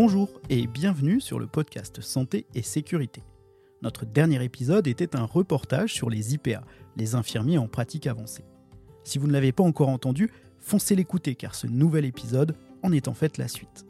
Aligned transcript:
Bonjour 0.00 0.28
et 0.48 0.68
bienvenue 0.68 1.20
sur 1.20 1.40
le 1.40 1.48
podcast 1.48 2.00
Santé 2.02 2.46
et 2.54 2.62
Sécurité. 2.62 3.24
Notre 3.82 4.06
dernier 4.06 4.44
épisode 4.44 4.86
était 4.86 5.16
un 5.16 5.24
reportage 5.24 5.92
sur 5.92 6.08
les 6.08 6.34
IPA, 6.34 6.62
les 6.96 7.16
infirmiers 7.16 7.58
en 7.58 7.66
pratique 7.66 8.06
avancée. 8.06 8.44
Si 9.02 9.18
vous 9.18 9.26
ne 9.26 9.32
l'avez 9.32 9.50
pas 9.50 9.64
encore 9.64 9.88
entendu, 9.88 10.30
foncez 10.60 10.94
l'écouter 10.94 11.34
car 11.34 11.56
ce 11.56 11.66
nouvel 11.66 12.04
épisode 12.04 12.54
en 12.84 12.92
est 12.92 13.08
en 13.08 13.12
fait 13.12 13.38
la 13.38 13.48
suite. 13.48 13.86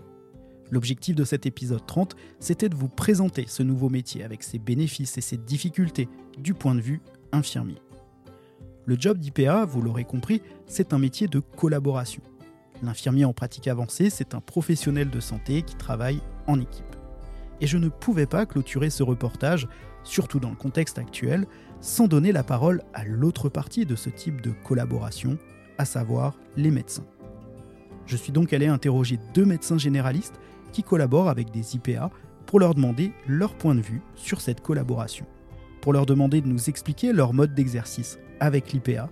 L'objectif 0.70 1.14
de 1.14 1.24
cet 1.24 1.44
épisode 1.44 1.84
30, 1.86 2.16
c'était 2.40 2.70
de 2.70 2.74
vous 2.74 2.88
présenter 2.88 3.44
ce 3.46 3.62
nouveau 3.62 3.90
métier 3.90 4.24
avec 4.24 4.42
ses 4.42 4.58
bénéfices 4.58 5.18
et 5.18 5.20
ses 5.20 5.36
difficultés 5.36 6.08
du 6.38 6.54
point 6.54 6.74
de 6.74 6.80
vue 6.80 7.02
infirmier. 7.32 7.82
Le 8.86 8.96
job 8.98 9.18
d'IPA, 9.18 9.66
vous 9.66 9.82
l'aurez 9.82 10.04
compris, 10.04 10.40
c'est 10.66 10.94
un 10.94 10.98
métier 10.98 11.28
de 11.28 11.40
collaboration. 11.40 12.22
L'infirmier 12.82 13.24
en 13.24 13.32
pratique 13.32 13.66
avancée, 13.66 14.10
c'est 14.10 14.34
un 14.34 14.40
professionnel 14.40 15.10
de 15.10 15.20
santé 15.20 15.62
qui 15.62 15.74
travaille 15.74 16.20
en 16.46 16.60
équipe. 16.60 16.84
Et 17.60 17.66
je 17.66 17.76
ne 17.76 17.88
pouvais 17.88 18.26
pas 18.26 18.46
clôturer 18.46 18.90
ce 18.90 19.02
reportage, 19.02 19.68
surtout 20.04 20.38
dans 20.38 20.50
le 20.50 20.56
contexte 20.56 20.98
actuel, 20.98 21.46
sans 21.80 22.06
donner 22.06 22.30
la 22.30 22.44
parole 22.44 22.82
à 22.94 23.04
l'autre 23.04 23.48
partie 23.48 23.84
de 23.84 23.96
ce 23.96 24.10
type 24.10 24.40
de 24.40 24.52
collaboration, 24.64 25.38
à 25.76 25.84
savoir 25.84 26.34
les 26.56 26.70
médecins. 26.70 27.06
Je 28.06 28.16
suis 28.16 28.32
donc 28.32 28.52
allé 28.52 28.66
interroger 28.68 29.18
deux 29.34 29.44
médecins 29.44 29.78
généralistes 29.78 30.40
qui 30.72 30.82
collaborent 30.82 31.28
avec 31.28 31.50
des 31.50 31.74
IPA 31.74 32.10
pour 32.46 32.60
leur 32.60 32.74
demander 32.74 33.12
leur 33.26 33.54
point 33.54 33.74
de 33.74 33.80
vue 33.80 34.00
sur 34.14 34.40
cette 34.40 34.60
collaboration, 34.60 35.26
pour 35.80 35.92
leur 35.92 36.06
demander 36.06 36.40
de 36.40 36.48
nous 36.48 36.68
expliquer 36.68 37.12
leur 37.12 37.34
mode 37.34 37.54
d'exercice 37.54 38.18
avec 38.40 38.72
l'IPA, 38.72 39.10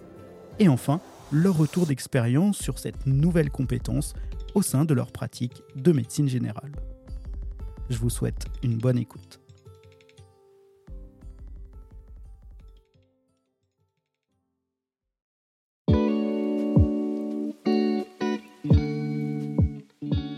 et 0.59 0.69
enfin 0.69 1.01
leur 1.33 1.57
retour 1.57 1.87
d'expérience 1.87 2.59
sur 2.59 2.79
cette 2.79 3.07
nouvelle 3.07 3.51
compétence 3.51 4.15
au 4.55 4.63
sein 4.63 4.85
de 4.85 4.95
leur 4.95 5.11
pratique 5.11 5.63
de 5.75 5.93
médecine 5.93 6.29
générale. 6.29 6.73
Je 7.91 7.99
vous 7.99 8.11
souhaite 8.11 8.47
une 8.63 8.79
bonne 8.79 8.99
écoute. 8.99 9.41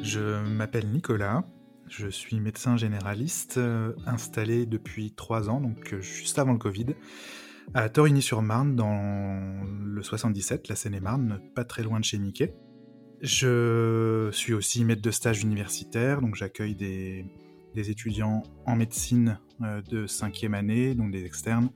Je 0.03 0.43
m'appelle 0.43 0.89
Nicolas, 0.91 1.45
je 1.87 2.09
suis 2.09 2.41
médecin 2.41 2.77
généraliste 2.77 3.59
euh, 3.59 3.93
installé 4.07 4.67
depuis 4.67 5.13
trois 5.13 5.49
ans, 5.49 5.61
donc 5.61 5.93
euh, 5.93 6.01
juste 6.01 6.39
avant 6.39 6.53
le 6.53 6.59
Covid, 6.59 6.95
à 7.75 7.89
Torigny-sur-Marne, 7.89 8.77
dans 8.77 9.63
le 9.85 10.03
77, 10.03 10.69
la 10.69 10.77
Seine-et-Marne, 10.77 11.41
pas 11.55 11.65
très 11.65 11.83
loin 11.83 12.01
de 12.01 12.05
chez 12.05 12.19
Mickey. 12.19 12.55
Je 13.21 14.31
suis 14.33 14.55
aussi 14.55 14.85
maître 14.85 15.03
de 15.03 15.11
stage 15.11 15.43
universitaire, 15.43 16.21
donc 16.21 16.35
j'accueille 16.35 16.75
des, 16.75 17.25
étudiants 17.75 18.43
en 18.67 18.75
médecine 18.75 19.39
euh, 19.63 19.81
de 19.83 20.07
cinquième 20.09 20.55
année, 20.55 20.97
donc 20.97 21.13
des 21.13 21.25
externes, 21.25 21.71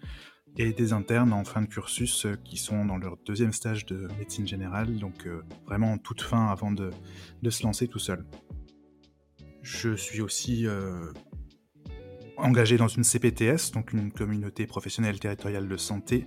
et 0.56 0.72
des 0.72 0.92
internes 0.92 1.32
en 1.32 1.44
fin 1.44 1.62
de 1.62 1.68
cursus 1.68 2.26
euh, 2.26 2.34
qui 2.44 2.56
sont 2.56 2.84
dans 2.84 2.96
leur 2.96 3.16
deuxième 3.24 3.52
stage 3.52 3.86
de 3.86 4.08
médecine 4.18 4.46
générale, 4.46 4.98
donc 4.98 5.26
euh, 5.26 5.42
vraiment 5.64 5.92
en 5.92 5.98
toute 5.98 6.22
fin 6.22 6.48
avant 6.48 6.72
de, 6.72 6.90
se 7.48 7.62
lancer 7.62 7.86
tout 7.86 8.00
seul. 8.00 8.24
Je 9.62 9.94
suis 9.94 10.20
aussi 10.20 10.66
engagé 12.42 12.76
dans 12.76 12.88
une 12.88 13.04
CPTS, 13.04 13.72
donc 13.72 13.92
une 13.92 14.12
communauté 14.12 14.66
professionnelle 14.66 15.18
territoriale 15.18 15.68
de 15.68 15.76
santé, 15.76 16.26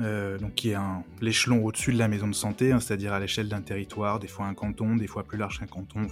euh, 0.00 0.38
donc 0.38 0.54
qui 0.54 0.70
est 0.70 0.76
l'échelon 1.20 1.64
au-dessus 1.64 1.92
de 1.92 1.98
la 1.98 2.08
maison 2.08 2.26
de 2.26 2.34
santé, 2.34 2.72
hein, 2.72 2.80
c'est-à-dire 2.80 3.12
à, 3.12 3.20
l'échelle 3.20 3.48
d'un 3.48 3.62
territoire, 3.62 4.18
des 4.18 4.28
fois 4.28 4.46
un 4.46 4.54
canton, 4.54 4.96
des 4.96 5.06
fois 5.06 5.24
plus 5.24 5.38
large 5.38 5.60
qu'un 5.60 5.66
canton, 5.66 6.06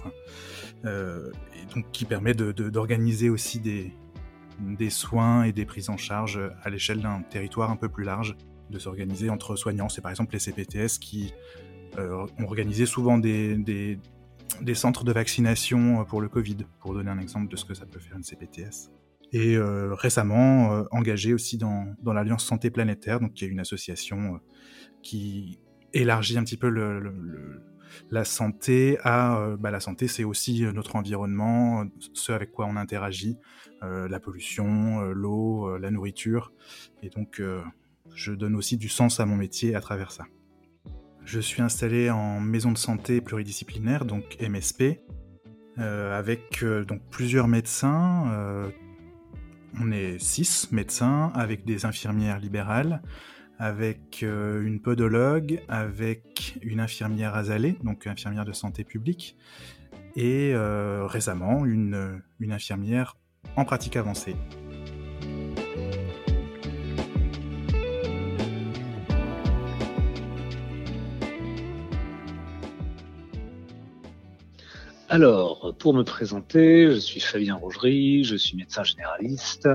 euh, 0.85 1.31
et 1.55 1.73
donc 1.73 1.85
qui 1.91 2.05
permet 2.05 2.33
d'organiser 2.33 3.29
aussi 3.29 3.59
des, 3.59 3.91
des 4.59 4.89
soins 4.89 5.43
et 5.43 5.51
des 5.51 5.65
prises 5.65 5.89
en 5.89 5.97
charge 5.97 6.39
à 6.63 6.69
l'échelle 6.69 7.01
d'un 7.01 7.21
territoire 7.21 7.71
un 7.71 7.75
peu 7.75 7.89
plus 7.89 8.03
large, 8.03 8.35
de 8.69 8.79
s'organiser 8.79 9.29
entre 9.29 9.55
soignants. 9.55 9.89
C'est 9.89 10.01
par 10.01 10.11
exemple 10.11 10.33
les 10.33 10.39
CPTS 10.39 10.99
qui 10.99 11.33
euh, 11.97 12.27
ont 12.37 12.43
organisé 12.43 12.85
souvent 12.85 13.17
des, 13.17 13.57
des, 13.57 14.75
centres 14.75 15.03
de 15.03 15.11
vaccination 15.11 16.05
pour 16.05 16.21
le 16.21 16.29
Covid, 16.29 16.57
pour 16.79 16.93
donner 16.93 17.09
un 17.09 17.19
exemple 17.19 17.47
de 17.47 17.55
ce 17.55 17.65
que 17.65 17.73
ça 17.73 17.87
peut 17.87 17.99
faire 17.99 18.15
une 18.15 18.23
CPTS 18.23 18.91
et 19.31 19.55
euh, 19.55 19.93
récemment 19.93 20.73
euh, 20.73 20.83
engagé 20.91 21.33
aussi 21.33 21.57
dans, 21.57 21.93
dans 22.01 22.13
l'Alliance 22.13 22.45
Santé 22.45 22.71
Planétaire, 22.71 23.19
donc 23.19 23.33
qui 23.33 23.45
est 23.45 23.47
une 23.47 23.59
association 23.59 24.35
euh, 24.35 24.37
qui 25.03 25.59
élargit 25.93 26.37
un 26.37 26.43
petit 26.43 26.57
peu 26.57 26.69
la 28.11 28.23
santé 28.23 28.97
bah, 29.03 29.71
la 29.71 29.79
santé, 29.79 30.07
c'est 30.07 30.23
aussi 30.23 30.61
notre 30.73 30.95
environnement, 30.95 31.85
ce 32.13 32.31
avec 32.31 32.51
quoi 32.51 32.67
on 32.67 32.75
interagit, 32.75 33.37
la 33.81 34.19
pollution, 34.19 35.01
l'eau, 35.05 35.77
la 35.79 35.89
nourriture, 35.89 36.53
et 37.01 37.09
donc 37.09 37.41
je 38.13 38.33
donne 38.33 38.55
aussi 38.55 38.77
du 38.77 38.87
sens 38.87 39.19
à 39.19 39.25
mon 39.25 39.35
métier 39.35 39.73
à 39.73 39.81
travers 39.81 40.11
ça. 40.11 40.25
Je 41.23 41.39
suis 41.39 41.63
installé 41.63 42.11
en 42.11 42.39
maison 42.39 42.71
de 42.71 42.77
santé 42.77 43.21
pluridisciplinaire, 43.21 44.05
donc 44.05 44.37
MSP, 44.39 44.99
avec 45.77 46.63
donc 46.87 47.01
plusieurs 47.09 47.47
médecins 47.47 48.71
on 49.79 49.91
est 49.91 50.19
six 50.19 50.71
médecins 50.71 51.31
avec 51.35 51.65
des 51.65 51.85
infirmières 51.85 52.39
libérales, 52.39 53.01
avec 53.57 54.23
euh, 54.23 54.63
une 54.63 54.81
podologue, 54.81 55.61
avec 55.67 56.57
une 56.61 56.79
infirmière 56.79 57.35
azalée, 57.35 57.77
donc 57.83 58.07
infirmière 58.07 58.45
de 58.45 58.53
santé 58.53 58.83
publique, 58.83 59.35
et 60.15 60.53
euh, 60.53 61.05
récemment 61.05 61.65
une 61.65 62.21
infirmière 62.49 63.17
en 63.55 63.65
pratique 63.65 63.95
avancée. 63.95 64.35
Alors, 75.11 75.73
pour 75.79 75.95
me 75.95 76.03
présenter, 76.03 76.85
je 76.91 76.99
suis 76.99 77.19
Fabien 77.19 77.55
Rougerie, 77.55 78.23
je 78.23 78.35
suis 78.35 78.55
médecin 78.55 78.83
généraliste, 78.83 79.67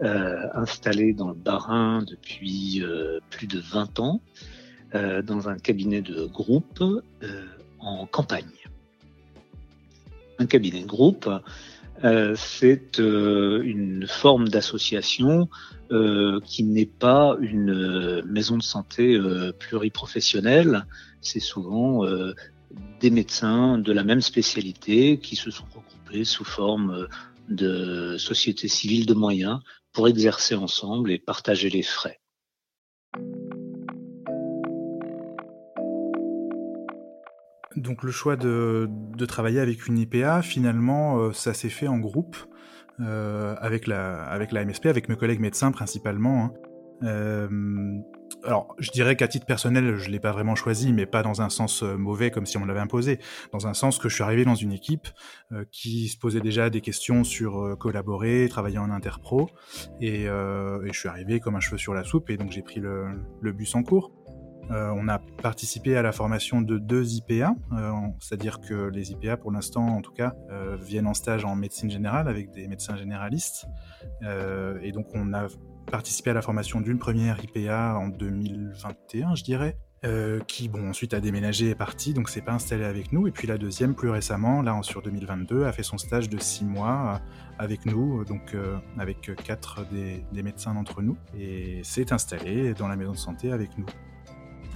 euh, 0.00 0.46
installé 0.54 1.12
dans 1.12 1.28
le 1.28 1.34
Bas-Rhin 1.34 2.04
depuis 2.08 2.82
euh, 2.82 3.20
plus 3.28 3.46
de 3.46 3.60
20 3.60 4.00
ans, 4.00 4.22
euh, 4.94 5.20
dans 5.20 5.50
un 5.50 5.58
cabinet 5.58 6.00
de 6.00 6.24
groupe 6.24 6.82
en 7.80 8.06
campagne. 8.06 8.46
Un 10.38 10.46
cabinet 10.46 10.80
de 10.80 10.86
groupe, 10.86 11.28
c'est 12.34 12.98
une 12.98 14.06
forme 14.08 14.48
d'association 14.48 15.50
qui 16.44 16.64
n'est 16.64 16.86
pas 16.86 17.36
une 17.40 18.22
maison 18.24 18.56
de 18.56 18.62
santé 18.62 19.20
pluriprofessionnelle. 19.58 20.86
C'est 21.20 21.40
souvent 21.40 22.04
des 23.00 23.10
médecins 23.10 23.78
de 23.78 23.92
la 23.92 24.04
même 24.04 24.20
spécialité 24.20 25.18
qui 25.18 25.36
se 25.36 25.50
sont 25.50 25.64
regroupés 25.64 26.24
sous 26.24 26.44
forme 26.44 27.08
de 27.48 28.16
sociétés 28.18 28.68
civiles 28.68 29.06
de 29.06 29.14
moyens 29.14 29.60
pour 29.92 30.08
exercer 30.08 30.54
ensemble 30.54 31.10
et 31.10 31.18
partager 31.18 31.70
les 31.70 31.82
frais. 31.82 32.20
Donc 37.78 38.02
le 38.02 38.10
choix 38.10 38.36
de, 38.36 38.88
travailler 39.26 39.60
avec 39.60 39.86
une 39.86 39.98
IPA, 39.98 40.42
finalement, 40.42 41.18
euh, 41.18 41.32
ça 41.32 41.54
s'est 41.54 41.68
fait 41.68 41.88
en 41.88 41.98
groupe 41.98 42.36
euh, 43.00 43.54
avec, 43.60 43.86
la, 43.86 44.24
avec 44.24 44.52
MSP, 44.52 44.86
avec 44.86 45.08
mes 45.08 45.16
collègues 45.16 45.40
médecins 45.40 45.70
principalement. 45.70 46.44
Hein. 46.44 46.52
Euh, 47.04 47.48
alors, 48.48 48.74
je 48.78 48.90
dirais 48.90 49.14
qu'à 49.14 49.28
titre 49.28 49.44
personnel, 49.44 49.96
je 49.96 50.08
l'ai 50.08 50.20
pas 50.20 50.32
vraiment 50.32 50.54
choisi, 50.54 50.94
mais 50.94 51.04
pas 51.04 51.22
dans 51.22 51.42
un 51.42 51.50
sens 51.50 51.82
euh, 51.82 51.98
mauvais 51.98 52.30
comme 52.30 52.46
si 52.46 52.56
on 52.56 52.60
me 52.60 52.66
l'avait 52.66 52.80
imposé. 52.80 53.20
Dans 53.52 53.66
un 53.66 53.74
sens 53.74 53.98
que 53.98 54.08
je 54.08 54.14
suis 54.14 54.24
arrivé 54.24 54.46
dans 54.46 54.54
une 54.54 54.72
équipe 54.72 55.06
euh, 55.52 55.66
qui 55.70 56.08
se 56.08 56.16
posait 56.16 56.40
déjà 56.40 56.70
des 56.70 56.80
questions 56.80 57.24
sur 57.24 57.62
euh, 57.62 57.76
collaborer, 57.76 58.48
travailler 58.48 58.78
en 58.78 58.90
interpro, 58.90 59.50
et, 60.00 60.24
je 60.24 60.98
suis 60.98 61.10
arrivé 61.10 61.40
comme 61.40 61.56
un 61.56 61.60
cheveu 61.60 61.76
sur 61.76 61.92
la 61.92 62.04
soupe, 62.04 62.30
et 62.30 62.38
donc 62.38 62.50
j'ai 62.50 62.62
pris 62.62 62.80
le, 62.80 63.20
le, 63.42 63.52
bus 63.52 63.74
en 63.74 63.82
cours. 63.82 64.12
on 64.70 65.08
a 65.08 65.18
participé 65.18 65.98
à 65.98 66.02
la 66.02 66.12
formation 66.12 66.62
de 66.62 66.78
deux 66.78 67.16
IPA, 67.16 67.54
c'est-à-dire 68.18 68.60
que 68.60 68.88
les 68.88 69.12
IPA, 69.12 69.36
pour 69.36 69.52
l'instant 69.52 69.86
en 69.86 70.00
tout 70.00 70.12
cas, 70.12 70.34
viennent 70.80 71.06
en 71.06 71.14
stage 71.14 71.44
en 71.44 71.54
médecine 71.54 71.90
générale 71.90 72.28
avec 72.28 72.50
des 72.50 72.66
médecins 72.66 72.96
généralistes, 72.96 73.66
et 74.22 74.92
donc 74.92 75.08
on 75.14 75.34
a 75.34 75.48
participé 75.88 76.30
à 76.30 76.34
la 76.34 76.42
formation 76.42 76.80
d'une 76.80 76.98
première 76.98 77.38
IPA 77.42 77.96
en 77.98 78.08
2021, 78.08 79.34
je 79.34 79.44
dirais. 79.44 79.76
Euh, 80.04 80.38
qui 80.46 80.68
bon 80.68 80.90
ensuite 80.90 81.12
a 81.12 81.18
déménagé 81.18 81.66
et 81.66 81.70
est 81.70 81.74
parti, 81.74 82.14
donc 82.14 82.28
c'est 82.28 82.40
pas 82.40 82.52
installé 82.52 82.84
avec 82.84 83.12
nous. 83.12 83.26
Et 83.26 83.32
puis 83.32 83.48
la 83.48 83.58
deuxième, 83.58 83.96
plus 83.96 84.10
récemment, 84.10 84.62
là 84.62 84.78
sur 84.82 85.02
2022, 85.02 85.64
a 85.64 85.72
fait 85.72 85.82
son 85.82 85.98
stage 85.98 86.28
de 86.28 86.38
six 86.38 86.64
mois 86.64 87.14
euh, 87.14 87.18
avec 87.58 87.84
nous, 87.84 88.24
donc 88.24 88.54
euh, 88.54 88.76
avec 88.96 89.32
quatre 89.42 89.84
des, 89.90 90.24
des 90.32 90.42
médecins 90.44 90.72
d'entre 90.72 91.02
nous, 91.02 91.16
et 91.36 91.80
s'est 91.82 92.12
installé 92.12 92.74
dans 92.74 92.86
la 92.86 92.94
maison 92.94 93.10
de 93.10 93.16
santé 93.16 93.50
avec 93.50 93.76
nous. 93.76 93.86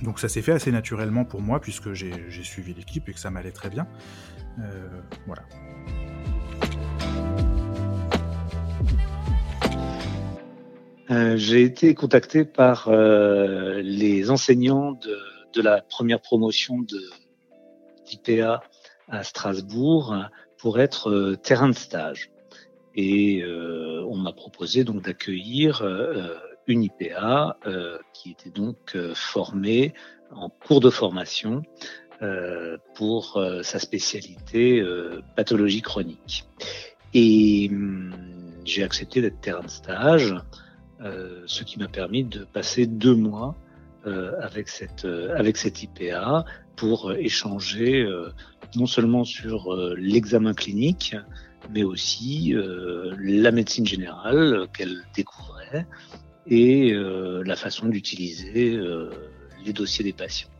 Donc 0.03 0.19
ça 0.19 0.29
s'est 0.29 0.43
fait 0.43 0.53
assez 0.53 0.73
naturellement 0.73 1.25
pour 1.25 1.41
moi 1.41 1.61
puisque 1.61 1.93
j'ai 1.93 2.43
suivi 2.43 2.75
l'équipe 2.75 3.09
et 3.09 3.13
que 3.13 3.21
ça 3.21 3.31
m'allait 3.31 3.53
très 3.53 3.71
bien. 3.71 3.87
voilà. 5.29 5.45
J'ai 11.37 11.63
été 11.63 11.95
contacté 11.95 12.45
par 12.45 12.91
les 12.91 14.31
enseignants 14.31 14.93
de, 14.93 15.19
de, 15.53 15.63
la 15.63 15.83
première 15.83 16.21
promotion 16.21 16.79
d'IPA 18.07 18.63
à 19.09 19.23
Strasbourg 19.23 20.17
pour 20.59 20.81
être 20.81 21.35
terrain 21.43 21.69
de 21.69 21.75
stage. 21.75 22.31
Et 22.95 23.45
on 23.47 24.17
m'a 24.17 24.33
proposé 24.33 24.85
donc 24.85 25.03
d'accueillir 25.03 25.83
une 26.67 26.85
IPA 26.85 27.59
qui 28.15 28.31
était 28.31 28.51
donc 28.51 28.97
formée 29.15 29.93
en 30.35 30.49
cours 30.49 30.81
de 30.81 30.91
formation 30.91 31.63
euh, 32.23 32.77
pour 32.95 33.37
euh, 33.37 33.63
sa 33.63 33.79
spécialité 33.81 34.81
euh, 34.81 35.23
pathologie 35.35 35.83
chronique. 35.83 36.45
Et 37.15 37.69
hum, 37.73 38.15
j'ai 38.65 38.85
accepté 38.85 39.21
d'être 39.21 39.41
terrain 39.41 39.63
de 39.63 39.69
stage, 39.69 40.35
ce 41.47 41.65
qui 41.65 41.79
m'a 41.79 41.89
permis 41.89 42.25
de 42.25 42.45
passer 42.45 42.87
deux 42.87 43.15
mois 43.15 43.57
avec 44.41 44.69
cette 44.69 45.05
avec 45.05 45.57
cette 45.57 45.83
IPA 45.83 46.45
pour 46.77 47.13
échanger 47.13 48.07
non 48.77 48.87
seulement 48.87 49.25
sur 49.25 49.75
l'examen 49.97 50.55
clinique, 50.55 51.15
mais 51.73 51.85
aussi 51.85 52.55
la 52.55 53.51
médecine 53.53 53.87
générale 53.87 54.67
qu'elle 54.77 55.03
découvrait 55.15 55.87
et 56.47 56.93
la 56.95 57.57
façon 57.57 57.89
d'utiliser 57.89 58.79
les 59.65 59.73
dossiers 59.73 60.05
des 60.05 60.13
patients. 60.13 60.51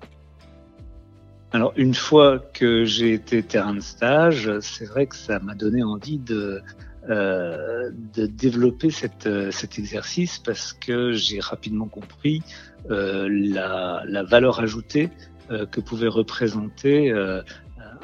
Alors 1.55 1.75
une 1.77 1.95
fois 1.95 2.39
que 2.39 2.85
j'ai 2.85 3.13
été 3.13 3.43
terrain 3.43 3.75
de 3.75 3.81
stage, 3.81 4.51
c'est 4.61 4.87
vrai 4.87 5.07
que 5.07 5.17
ça 5.17 5.39
m'a 5.39 5.55
donné 5.55 5.83
envie 5.83 6.19
de, 6.19 6.63
euh, 7.09 7.91
de 8.15 8.27
développer 8.27 8.91
cette, 8.91 9.29
cet 9.51 9.79
exercice 9.79 10.39
parce 10.39 10.73
que 10.73 11.13
j'ai 11.13 11.41
rapidement 11.41 11.89
compris 11.89 12.43
euh, 12.91 13.29
la, 13.31 14.03
la, 14.07 14.23
valeur 14.23 14.61
ajoutée 14.61 15.11
euh, 15.51 15.67
que 15.67 15.81
pouvait 15.81 16.09
représenter 16.09 17.11
euh, 17.11 17.43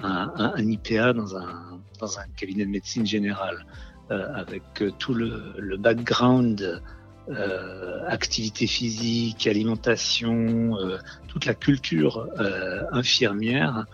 un, 0.03 0.33
un, 0.37 0.59
IPA 0.59 1.13
dans 1.13 1.37
un, 1.37 1.81
dans 2.01 2.19
un 2.19 2.25
cabinet 2.37 2.65
de 2.65 2.71
médecine 2.71 3.07
générale, 3.07 3.67
euh, 4.11 4.27
avec 4.35 4.63
tout 4.99 5.15
le, 5.15 5.55
le 5.59 5.77
background 5.77 6.81
euh, 7.31 8.07
activité 8.07 8.67
physique, 8.67 9.47
alimentation, 9.47 10.79
euh, 10.79 10.97
toute 11.27 11.45
la 11.45 11.55
culture 11.55 12.27
euh, 12.39 12.85
infirmière 12.91 13.85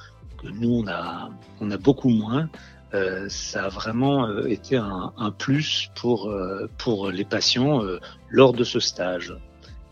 que 0.40 0.48
nous 0.48 0.70
on 0.70 0.86
a, 0.86 1.30
on 1.60 1.70
a 1.70 1.76
beaucoup 1.76 2.10
moins. 2.10 2.48
Euh, 2.94 3.28
ça 3.28 3.64
a 3.64 3.68
vraiment 3.68 4.26
euh, 4.26 4.46
été 4.46 4.76
un, 4.76 5.12
plus 5.38 5.90
pour 5.96 6.32
pour 6.78 7.10
les 7.10 7.24
patients 7.24 7.82
lors 8.30 8.52
de 8.52 8.64
ce 8.64 8.80
stage. 8.80 9.34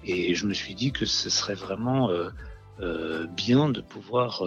Et 0.04 0.34
je 0.34 0.46
me 0.46 0.54
suis 0.54 0.74
dit 0.74 0.92
que 0.92 1.04
ce 1.04 1.30
serait 1.30 1.54
vraiment 1.54 2.10
bien 3.36 3.68
de 3.68 3.80
pouvoir 3.80 4.42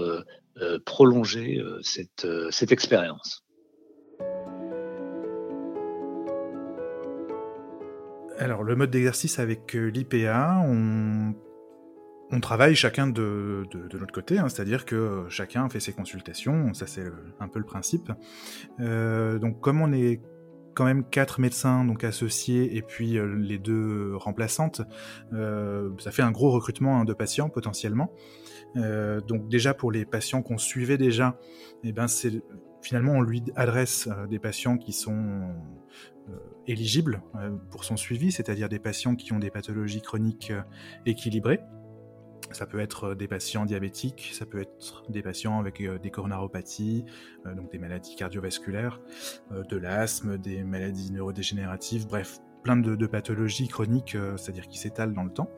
prolonger 0.85 1.63
cette 1.81 2.27
cette 2.51 2.71
expérience. 2.71 3.45
Alors, 8.37 8.63
le 8.63 8.75
mode 8.75 8.91
d'exercice 8.91 9.39
avec 9.39 9.75
euh, 9.75 9.87
l'IPA, 9.87 10.61
on... 10.65 11.33
on, 12.31 12.39
travaille 12.39 12.75
chacun 12.75 13.07
de, 13.07 13.63
notre 13.93 14.13
côté, 14.13 14.39
hein, 14.39 14.49
c'est-à-dire 14.49 14.85
que 14.85 15.25
chacun 15.29 15.69
fait 15.69 15.79
ses 15.79 15.93
consultations, 15.93 16.73
ça 16.73 16.87
c'est 16.87 17.05
un 17.39 17.47
peu 17.47 17.59
le 17.59 17.65
principe. 17.65 18.11
Euh, 18.79 19.39
donc, 19.39 19.59
comme 19.61 19.81
on 19.81 19.91
est 19.91 20.21
quand 20.73 20.85
même 20.85 21.05
quatre 21.09 21.39
médecins 21.39 21.85
donc 21.85 22.03
associés 22.03 22.75
et 22.75 22.81
puis 22.81 23.17
euh, 23.17 23.35
les 23.37 23.57
deux 23.57 24.15
remplaçantes, 24.15 24.81
euh, 25.33 25.91
ça 25.99 26.11
fait 26.11 26.21
un 26.21 26.31
gros 26.31 26.51
recrutement 26.51 26.99
hein, 26.99 27.05
de 27.05 27.13
patients 27.13 27.49
potentiellement. 27.49 28.11
Donc 28.75 29.47
déjà 29.47 29.73
pour 29.73 29.89
les 29.89 30.03
patients 30.03 30.41
qu'on 30.41 30.57
suivait 30.57 30.97
déjà, 30.97 31.39
eh 31.85 31.93
ben 31.93 32.07
finalement 32.81 33.13
on 33.13 33.21
lui 33.21 33.41
adresse 33.55 34.09
des 34.29 34.37
patients 34.37 34.77
qui 34.77 34.91
sont 34.91 35.47
éligibles 36.67 37.21
pour 37.71 37.85
son 37.85 37.95
suivi, 37.95 38.33
c'est-à-dire 38.33 38.67
des 38.67 38.79
patients 38.79 39.15
qui 39.15 39.31
ont 39.31 39.39
des 39.39 39.49
pathologies 39.49 40.01
chroniques 40.01 40.51
équilibrées. 41.05 41.61
Ça 42.55 42.65
peut 42.65 42.79
être 42.79 43.15
des 43.15 43.27
patients 43.27 43.65
diabétiques, 43.65 44.31
ça 44.33 44.45
peut 44.45 44.61
être 44.61 45.03
des 45.09 45.21
patients 45.21 45.59
avec 45.59 45.83
des 46.01 46.09
coronaropathies, 46.09 47.05
donc 47.45 47.69
des 47.71 47.77
maladies 47.77 48.15
cardiovasculaires, 48.15 49.01
de 49.51 49.77
l'asthme, 49.77 50.37
des 50.37 50.63
maladies 50.63 51.11
neurodégénératives, 51.11 52.07
bref, 52.07 52.39
plein 52.63 52.77
de, 52.77 53.05
pathologies 53.05 53.67
chroniques, 53.67 54.17
c'est-à-dire 54.37 54.67
qui 54.67 54.77
s'étalent 54.77 55.13
dans 55.13 55.23
le 55.23 55.31
temps. 55.31 55.49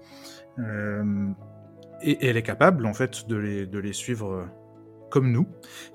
Et, 2.02 2.28
elle 2.28 2.36
est 2.36 2.44
capable, 2.44 2.86
en 2.88 2.94
fait, 2.94 3.28
de 3.28 3.38
les, 3.38 3.94
suivre 3.94 4.48
comme 5.12 5.32
nous. 5.32 5.48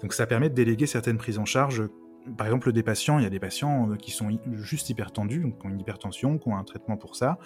Donc 0.03 0.13
ça 0.13 0.27
permet 0.27 0.51
de 0.51 0.55
déléguer 0.55 0.87
certaines 0.87 1.19
prises 1.19 1.39
en 1.39 1.45
charge 1.45 1.89
par 2.37 2.47
exemple, 2.47 2.73
des 2.73 2.83
patients, 2.83 3.19
il 3.19 3.25
y 3.25 3.27
a 3.27 3.31
des 3.31 3.41
patients 3.41 3.91
euh, 3.91 3.97
qui 3.97 4.11
sont 4.11 4.29
juste 4.53 4.91
hypertendus, 4.91 5.41
donc 5.41 5.59
qui 5.59 5.67
ont 5.67 5.71
une 5.71 5.81
hypertension, 5.81 6.39
qui 6.39 6.49
ont 6.49 6.57
un 6.57 6.65
traitement 6.65 6.97
pour 6.97 7.17
ça, 7.17 7.39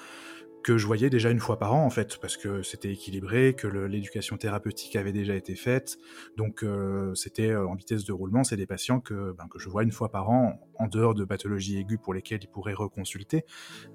que 0.67 0.79
je 0.79 0.87
voyais 0.89 1.11
déjà 1.11 1.31
une 1.31 1.39
fois 1.39 1.61
par 1.61 1.75
an 1.75 1.85
en 1.85 1.91
fait, 1.91 2.19
parce 2.19 2.37
que 2.37 2.61
c'était 2.65 2.91
équilibré, 2.91 3.55
que 3.55 3.69
l'éducation 3.69 4.37
thérapeutique 4.37 4.97
avait 4.97 5.13
déjà 5.13 5.37
été 5.37 5.55
faite, 5.55 5.97
donc 6.37 6.65
euh, 6.65 7.15
c'était 7.15 7.51
euh, 7.51 7.69
en 7.69 7.77
vitesse 7.77 8.05
de 8.05 8.13
roulement, 8.13 8.43
c'est 8.43 8.57
des 8.57 8.67
patients 8.67 8.99
que, 8.99 9.31
ben, 9.39 9.47
que 9.47 9.61
je 9.61 9.69
vois 9.69 9.85
une 9.85 9.93
fois 9.93 10.11
par 10.11 10.29
an, 10.29 10.59
en 10.81 10.89
dehors 10.89 11.15
de 11.15 11.25
pathologies 11.25 11.79
aiguës 11.79 12.01
pour 12.03 12.15
lesquelles 12.15 12.41
ils 12.43 12.49
pourraient 12.49 12.75
reconsulter, 12.75 13.45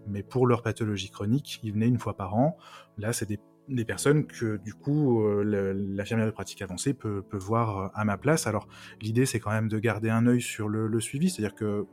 mais 0.08 0.24
pour 0.24 0.48
leur 0.48 0.64
pathologie 0.64 1.10
chronique, 1.10 1.60
ils 1.62 1.74
venaient 1.74 1.90
une 1.90 2.00
fois 2.00 2.16
par 2.16 2.36
an. 2.36 2.58
Là, 2.98 3.12
c'est 3.12 3.28
des 3.68 3.86
personnes 3.86 4.26
que 4.26 4.56
du 4.56 4.74
coup 4.74 5.26
euh, 5.26 5.44
l'infirmière 5.76 6.28
de 6.28 6.32
pratique 6.32 6.62
avancée 6.62 6.94
peut, 6.94 7.22
peut, 7.22 7.38
voir 7.38 7.92
à 7.96 8.06
ma 8.06 8.18
place. 8.18 8.48
Alors 8.48 8.70
l'idée 9.02 9.26
c'est 9.26 9.42
quand 9.42 9.52
même 9.52 9.68
de 9.68 9.78
garder 9.78 10.10
un 10.10 10.26
œil 10.26 10.40
sur 10.40 10.70
le, 10.70 10.88
le 10.88 11.00
suivi, 11.02 11.30
c'est-à-dire 11.30 11.54
que 11.54 11.86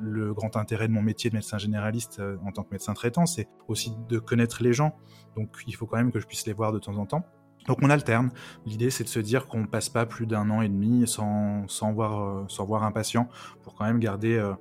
le 0.00 0.34
grand 0.34 0.56
intérêt 0.56 0.88
de 0.88 0.92
mon 0.92 1.02
métier 1.02 1.30
de 1.30 1.36
médecin 1.36 1.58
généraliste 1.58 2.20
en 2.44 2.52
tant 2.52 2.62
que 2.62 2.70
médecin 2.72 2.94
traitant, 2.94 3.26
c'est 3.26 3.48
aussi 3.68 3.92
de 4.08 4.18
connaître 4.18 4.62
les 4.62 4.72
gens. 4.72 4.96
Donc 5.36 5.50
il 5.66 5.74
faut 5.74 5.86
quand 5.86 5.96
même 5.96 6.12
que 6.12 6.20
je 6.20 6.26
puisse 6.26 6.46
les 6.46 6.52
voir 6.52 6.72
de 6.72 6.78
temps 6.78 6.96
en 6.96 7.06
temps. 7.06 7.24
Donc 7.66 7.78
on 7.82 7.90
alterne. 7.90 8.30
L'idée 8.66 8.90
c'est 8.90 9.04
de 9.04 9.08
se 9.08 9.20
dire 9.20 9.46
qu'on 9.46 9.66
passe 9.66 9.88
pas 9.88 10.06
plus 10.06 10.26
d'un 10.26 10.50
an 10.50 10.62
et 10.62 10.68
demi 10.68 11.06
sans, 11.06 11.66
sans, 11.68 11.92
voir, 11.92 12.50
sans 12.50 12.64
voir 12.64 12.82
un 12.84 12.92
patient 12.92 13.28
pour 13.62 13.74
quand 13.74 13.84
même 13.84 14.00
garder 14.00 14.36
euh, 14.36 14.52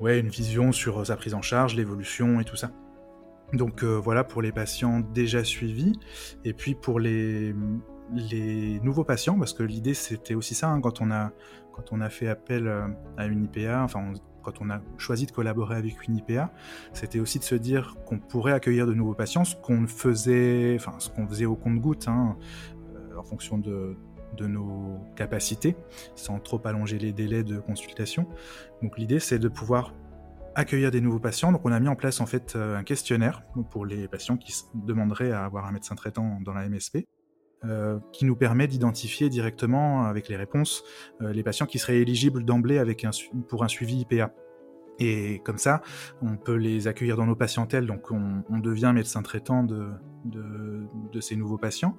ouais, 0.00 0.20
une 0.20 0.28
vision 0.28 0.72
sur 0.72 1.04
sa 1.06 1.16
prise 1.16 1.34
en 1.34 1.42
charge, 1.42 1.74
l'évolution 1.74 2.40
et 2.40 2.44
tout 2.44 2.56
ça. 2.56 2.70
Donc 3.52 3.82
euh, 3.82 3.96
voilà 3.96 4.24
pour 4.24 4.42
les 4.42 4.52
patients 4.52 5.00
déjà 5.00 5.44
suivis. 5.44 5.98
Et 6.44 6.52
puis 6.52 6.74
pour 6.74 7.00
les, 7.00 7.54
les 8.14 8.80
nouveaux 8.80 9.04
patients, 9.04 9.38
parce 9.38 9.52
que 9.52 9.62
l'idée 9.62 9.94
c'était 9.94 10.34
aussi 10.34 10.54
ça, 10.54 10.68
hein, 10.68 10.80
quand, 10.80 11.00
on 11.00 11.10
a, 11.10 11.32
quand 11.72 11.92
on 11.92 12.00
a 12.00 12.08
fait 12.08 12.28
appel 12.28 12.66
euh, 12.66 12.86
à 13.16 13.26
une 13.26 13.44
IPA, 13.44 13.82
enfin 13.82 14.12
quand 14.42 14.60
on 14.60 14.68
a 14.68 14.80
choisi 14.98 15.24
de 15.26 15.32
collaborer 15.32 15.76
avec 15.76 16.06
une 16.06 16.16
IPA, 16.16 16.52
c'était 16.92 17.18
aussi 17.18 17.38
de 17.38 17.44
se 17.44 17.54
dire 17.54 17.96
qu'on 18.06 18.18
pourrait 18.18 18.52
accueillir 18.52 18.86
de 18.86 18.92
nouveaux 18.92 19.14
patients, 19.14 19.44
ce 19.44 19.56
qu'on 19.56 19.86
faisait, 19.86 20.76
enfin 20.78 20.94
ce 20.98 21.08
qu'on 21.08 21.26
faisait 21.26 21.46
au 21.46 21.56
compte-goutte, 21.56 22.08
hein, 22.08 22.36
euh, 22.94 23.16
en 23.16 23.22
fonction 23.22 23.56
de, 23.56 23.96
de 24.36 24.46
nos 24.46 25.00
capacités, 25.16 25.76
sans 26.14 26.38
trop 26.38 26.60
allonger 26.64 26.98
les 26.98 27.12
délais 27.12 27.42
de 27.42 27.58
consultation. 27.58 28.28
Donc 28.82 28.98
l'idée 28.98 29.18
c'est 29.18 29.38
de 29.38 29.48
pouvoir 29.48 29.94
accueillir 30.54 30.90
des 30.90 31.00
nouveaux 31.00 31.18
patients. 31.18 31.52
Donc 31.52 31.62
on 31.64 31.72
a 31.72 31.80
mis 31.80 31.88
en 31.88 31.96
place 31.96 32.20
en 32.20 32.26
fait 32.26 32.54
euh, 32.56 32.76
un 32.76 32.84
questionnaire 32.84 33.42
pour 33.70 33.86
les 33.86 34.08
patients 34.08 34.36
qui 34.36 34.54
demanderaient 34.74 35.32
à 35.32 35.44
avoir 35.44 35.66
un 35.66 35.72
médecin 35.72 35.94
traitant 35.94 36.38
dans 36.42 36.52
la 36.52 36.68
MSP. 36.68 37.06
Euh, 37.66 37.98
qui 38.12 38.26
nous 38.26 38.36
permet 38.36 38.66
d'identifier 38.66 39.30
directement 39.30 40.04
avec 40.04 40.28
les 40.28 40.36
réponses 40.36 40.84
euh, 41.22 41.32
les 41.32 41.42
patients 41.42 41.64
qui 41.64 41.78
seraient 41.78 41.98
éligibles 41.98 42.44
d'emblée 42.44 42.78
avec 42.78 43.06
pour 43.48 43.64
un 43.64 43.68
suivi 43.68 44.00
IPA. 44.00 44.34
Et 44.98 45.40
comme 45.44 45.56
ça, 45.56 45.80
on 46.20 46.36
peut 46.36 46.56
les 46.56 46.88
accueillir 46.88 47.16
dans 47.16 47.26
nos 47.26 47.34
patientèles, 47.34 47.86
donc 47.86 48.10
on, 48.10 48.58
devient 48.58 48.92
médecin 48.94 49.22
traitant 49.22 49.64
de, 49.64 51.20
ces 51.20 51.36
nouveaux 51.36 51.58
patients. 51.58 51.96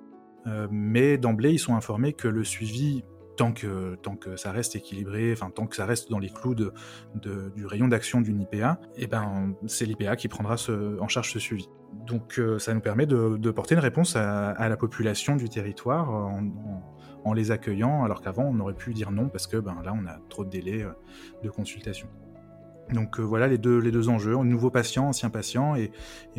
Euh, 0.48 0.68
mais 0.70 1.18
d'emblée, 1.18 1.52
ils 1.52 1.60
sont 1.60 1.76
informés 1.76 2.14
que 2.14 2.28
le 2.28 2.44
suivi 2.44 3.04
tant 3.36 3.52
que, 3.52 3.96
tant 3.96 4.16
que 4.16 4.38
ça 4.38 4.52
reste 4.52 4.76
équilibré, 4.76 5.34
enfin 5.34 5.50
tant 5.50 5.68
que 5.68 5.76
ça 5.76 5.86
reste 5.86 6.10
dans 6.10 6.20
les 6.20 6.30
clous 6.30 6.56
de, 6.56 6.74
du 7.56 7.66
rayon 7.66 7.88
d'action 7.88 8.22
d'une 8.22 8.42
IPA, 8.42 8.80
eh 8.98 9.08
ben 9.08 9.56
c'est 9.66 9.86
l'IPA 9.86 10.16
qui 10.16 10.28
prendra 10.28 10.56
en 11.00 11.08
charge 11.08 11.32
ce 11.32 11.40
suivi. 11.40 11.68
Donc 12.06 12.40
euh, 12.40 12.60
ça 12.60 12.74
nous 12.74 12.82
permet 12.82 13.06
de, 13.06 13.52
porter 13.52 13.76
une 13.76 13.82
réponse 13.82 14.16
à, 14.16 14.70
la 14.70 14.78
population 14.78 15.36
du 15.36 15.50
territoire 15.50 16.10
en, 16.12 16.44
en, 17.24 17.34
les 17.34 17.52
accueillant, 17.52 18.04
alors 18.04 18.22
qu'avant 18.22 18.44
on 18.44 18.60
aurait 18.60 18.76
pu 18.76 18.94
dire 18.94 19.12
non 19.12 19.30
parce 19.30 19.48
que 19.48 19.58
ben 19.58 19.78
là 19.84 19.94
on 19.96 20.06
a 20.06 20.18
trop 20.30 20.46
de 20.46 20.50
délais 20.50 20.84
euh, 20.84 20.92
de 21.44 21.50
consultation. 21.50 22.08
Donc 22.94 23.20
euh, 23.20 23.24
voilà 23.24 23.48
les 23.48 23.58
deux, 23.58 23.80
les 23.80 23.92
deux 23.92 24.10
enjeux, 24.10 24.36
nouveaux 24.36 24.70
patients, 24.70 25.08
anciens 25.08 25.32
patients, 25.32 25.76
et, 25.76 25.92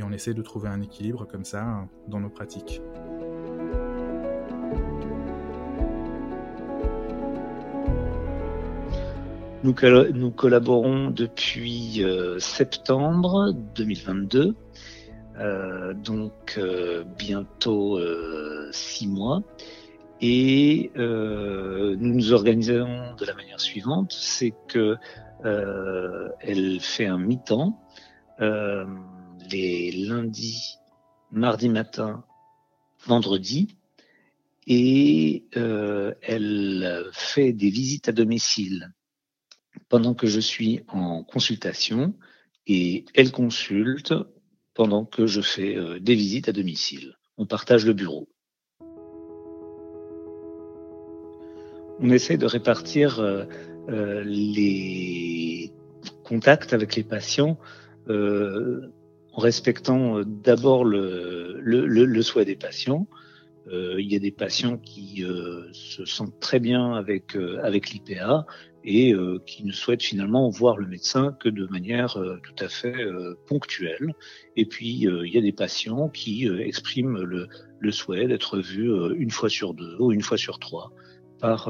on 0.02 0.12
essaie 0.12 0.34
de 0.34 0.42
trouver 0.42 0.68
un 0.68 0.80
équilibre 0.80 1.26
comme 1.26 1.44
ça 1.44 1.86
dans 2.06 2.20
nos 2.20 2.28
pratiques. 2.28 2.80
Nous 9.64 10.30
collaborons 10.30 11.10
depuis 11.10 12.04
septembre 12.38 13.52
2022, 13.74 14.54
donc 15.94 16.58
bientôt 17.18 18.00
six 18.72 19.08
mois. 19.08 19.42
Et 20.20 20.90
nous 20.96 21.96
nous 22.14 22.32
organisons 22.32 23.14
de 23.14 23.24
la 23.24 23.34
manière 23.34 23.60
suivante, 23.60 24.12
c'est 24.12 24.54
que 24.68 24.96
elle 25.44 26.78
fait 26.80 27.06
un 27.06 27.18
mi-temps 27.18 27.78
les 29.50 29.92
lundis, 29.92 30.78
mardi 31.30 31.68
matin, 31.68 32.24
vendredi, 33.04 33.76
et 34.66 35.44
euh, 35.56 36.14
elle 36.22 37.08
fait 37.12 37.52
des 37.52 37.70
visites 37.70 38.08
à 38.08 38.12
domicile 38.12 38.92
pendant 39.88 40.14
que 40.14 40.26
je 40.26 40.40
suis 40.40 40.80
en 40.88 41.22
consultation. 41.22 42.14
Et 42.66 43.04
elle 43.14 43.30
consulte 43.30 44.12
pendant 44.76 45.04
que 45.04 45.26
je 45.26 45.40
fais 45.40 45.76
euh, 45.76 45.98
des 45.98 46.14
visites 46.14 46.48
à 46.48 46.52
domicile. 46.52 47.14
On 47.38 47.46
partage 47.46 47.84
le 47.84 47.94
bureau. 47.94 48.28
On 51.98 52.10
essaie 52.10 52.36
de 52.36 52.46
répartir 52.46 53.18
euh, 53.18 54.22
les 54.24 55.72
contacts 56.24 56.72
avec 56.72 56.94
les 56.94 57.04
patients 57.04 57.58
en 58.08 59.40
respectant 59.40 60.20
d'abord 60.24 60.84
le, 60.84 62.22
souhait 62.22 62.44
des 62.44 62.56
patients, 62.56 63.08
euh, 63.68 63.96
il 63.98 64.12
y 64.12 64.16
a 64.16 64.20
des 64.20 64.30
patients 64.30 64.78
qui 64.78 65.24
euh, 65.24 65.68
se 65.72 66.04
sentent 66.04 66.38
très 66.38 66.60
bien 66.60 67.04
euh, 67.04 67.58
avec 67.62 67.90
l'IPA 67.90 68.46
et 68.86 69.14
qui 69.46 69.64
ne 69.64 69.72
souhaitent 69.72 70.02
finalement 70.02 70.48
voir 70.48 70.76
le 70.76 70.86
médecin 70.86 71.36
que 71.40 71.48
de 71.48 71.66
manière 71.66 72.16
tout 72.42 72.64
à 72.64 72.68
fait 72.68 72.94
ponctuelle. 73.46 74.14
Et 74.54 74.64
puis, 74.64 75.06
il 75.08 75.34
y 75.34 75.38
a 75.38 75.40
des 75.40 75.52
patients 75.52 76.08
qui 76.08 76.46
expriment 76.46 77.20
le, 77.22 77.48
le 77.80 77.90
souhait 77.90 78.28
d'être 78.28 78.58
vus 78.58 78.90
une 79.16 79.32
fois 79.32 79.48
sur 79.48 79.74
deux 79.74 79.96
ou 79.98 80.12
une 80.12 80.22
fois 80.22 80.38
sur 80.38 80.60
trois 80.60 80.92
par, 81.40 81.68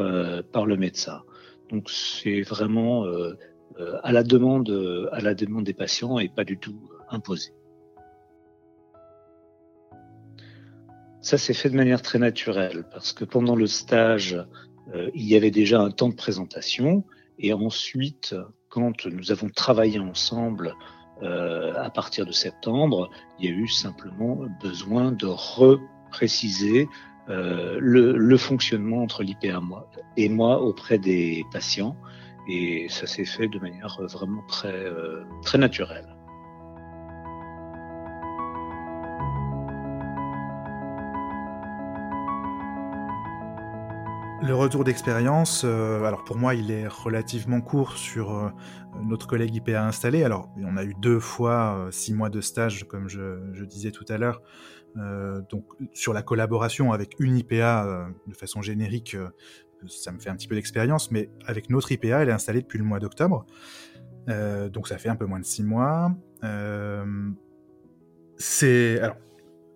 par 0.53 0.67
le 0.67 0.77
médecin. 0.77 1.23
Donc, 1.71 1.89
c'est 1.89 2.43
vraiment 2.43 3.07
à, 4.03 4.13
la 4.13 4.23
demande, 4.23 5.09
à 5.11 5.21
la 5.21 5.35
demande 5.35 5.65
des 5.65 5.75
patients 5.75 6.19
et 6.19 6.29
pas 6.29 6.45
du 6.45 6.59
tout 6.59 6.79
imposé. 7.09 7.51
Ça 11.27 11.39
s'est 11.39 11.55
fait 11.55 11.71
de 11.71 11.77
manière 11.77 12.03
très 12.03 12.21
naturelle 12.21 12.85
parce 12.93 13.13
que 13.13 13.25
pendant 13.25 13.57
le 13.57 13.67
stage, 13.67 14.39
euh, 14.95 15.11
il 15.15 15.25
y 15.25 15.37
avait 15.37 15.51
déjà 15.51 15.81
un 15.81 15.91
temps 15.91 16.09
de 16.09 16.15
présentation 16.15 17.05
et 17.39 17.53
ensuite, 17.53 18.35
quand 18.69 19.07
nous 19.07 19.33
avons 19.33 19.49
travaillé 19.49 19.99
ensemble 19.99 20.75
euh, 21.23 21.73
à 21.77 21.91
partir 21.91 22.27
de 22.27 22.33
septembre, 22.33 23.11
il 23.39 23.47
y 23.47 23.49
a 23.49 23.57
eu 23.57 23.69
simplement 23.69 24.39
besoin 24.63 25.13
de 25.13 25.27
repréciser 25.27 26.89
euh, 27.29 27.79
le, 27.81 28.17
le, 28.17 28.37
fonctionnement 28.37 29.03
entre 29.03 29.23
l'IPA 29.23 29.61
et 30.17 30.29
moi 30.29 30.63
auprès 30.63 30.99
des 30.99 31.45
patients 31.53 31.97
et 32.49 32.87
ça 32.89 33.07
s'est 33.07 33.25
fait 33.25 33.49
de 33.49 33.59
manière 33.59 33.99
vraiment 34.03 34.43
très, 34.47 34.73
euh, 34.73 35.25
très 35.43 35.59
naturelle. 35.59 36.16
Le 44.43 44.55
retour 44.55 44.85
d'expérience, 44.85 45.63
euh, 45.65 46.05
alors 46.05 46.23
pour 46.23 46.37
moi, 46.37 46.55
il 46.55 46.71
est 46.71 46.87
relativement 46.87 47.63
court 47.63 47.97
sur 47.97 48.35
euh, 48.35 48.51
notre 49.03 49.27
collègue 49.27 49.55
IPA 49.55 49.83
installé. 49.83 50.25
Alors, 50.25 50.51
on 50.59 50.77
a 50.77 50.85
eu 50.85 50.95
deux 51.01 51.21
fois 51.21 51.79
euh, 51.79 51.91
six 51.91 52.13
mois 52.13 52.29
de 52.29 52.43
stage, 52.43 52.87
comme 52.87 53.09
je, 53.09 53.65
disais 53.65 53.93
tout 53.93 54.05
à 54.09 54.19
l'heure. 54.19 54.43
donc, 55.51 55.65
sur 55.93 56.13
la 56.13 56.23
collaboration 56.23 56.93
avec 56.93 57.15
une 57.19 57.39
IPA 57.39 58.09
de 58.27 58.35
façon 58.35 58.61
générique, 58.61 59.17
ça 59.89 60.13
me 60.13 60.19
fait 60.19 60.31
un 60.31 60.37
petit 60.37 60.49
peu 60.49 60.55
d'expérience, 60.55 61.11
mais 61.11 61.31
avec 61.47 61.71
notre 61.71 61.91
IPA, 61.93 62.23
elle 62.23 62.29
est 62.29 62.33
installée 62.33 62.61
depuis 62.61 62.79
le 62.79 62.85
mois 62.85 62.99
d'octobre. 62.99 63.47
donc, 64.29 64.87
ça 64.87 64.99
fait 64.99 65.09
un 65.09 65.17
peu 65.17 65.27
moins 65.27 65.41
de 65.41 65.45
six 65.45 65.65
mois. 65.65 66.13
c'est 68.37 69.01
alors 69.01 69.17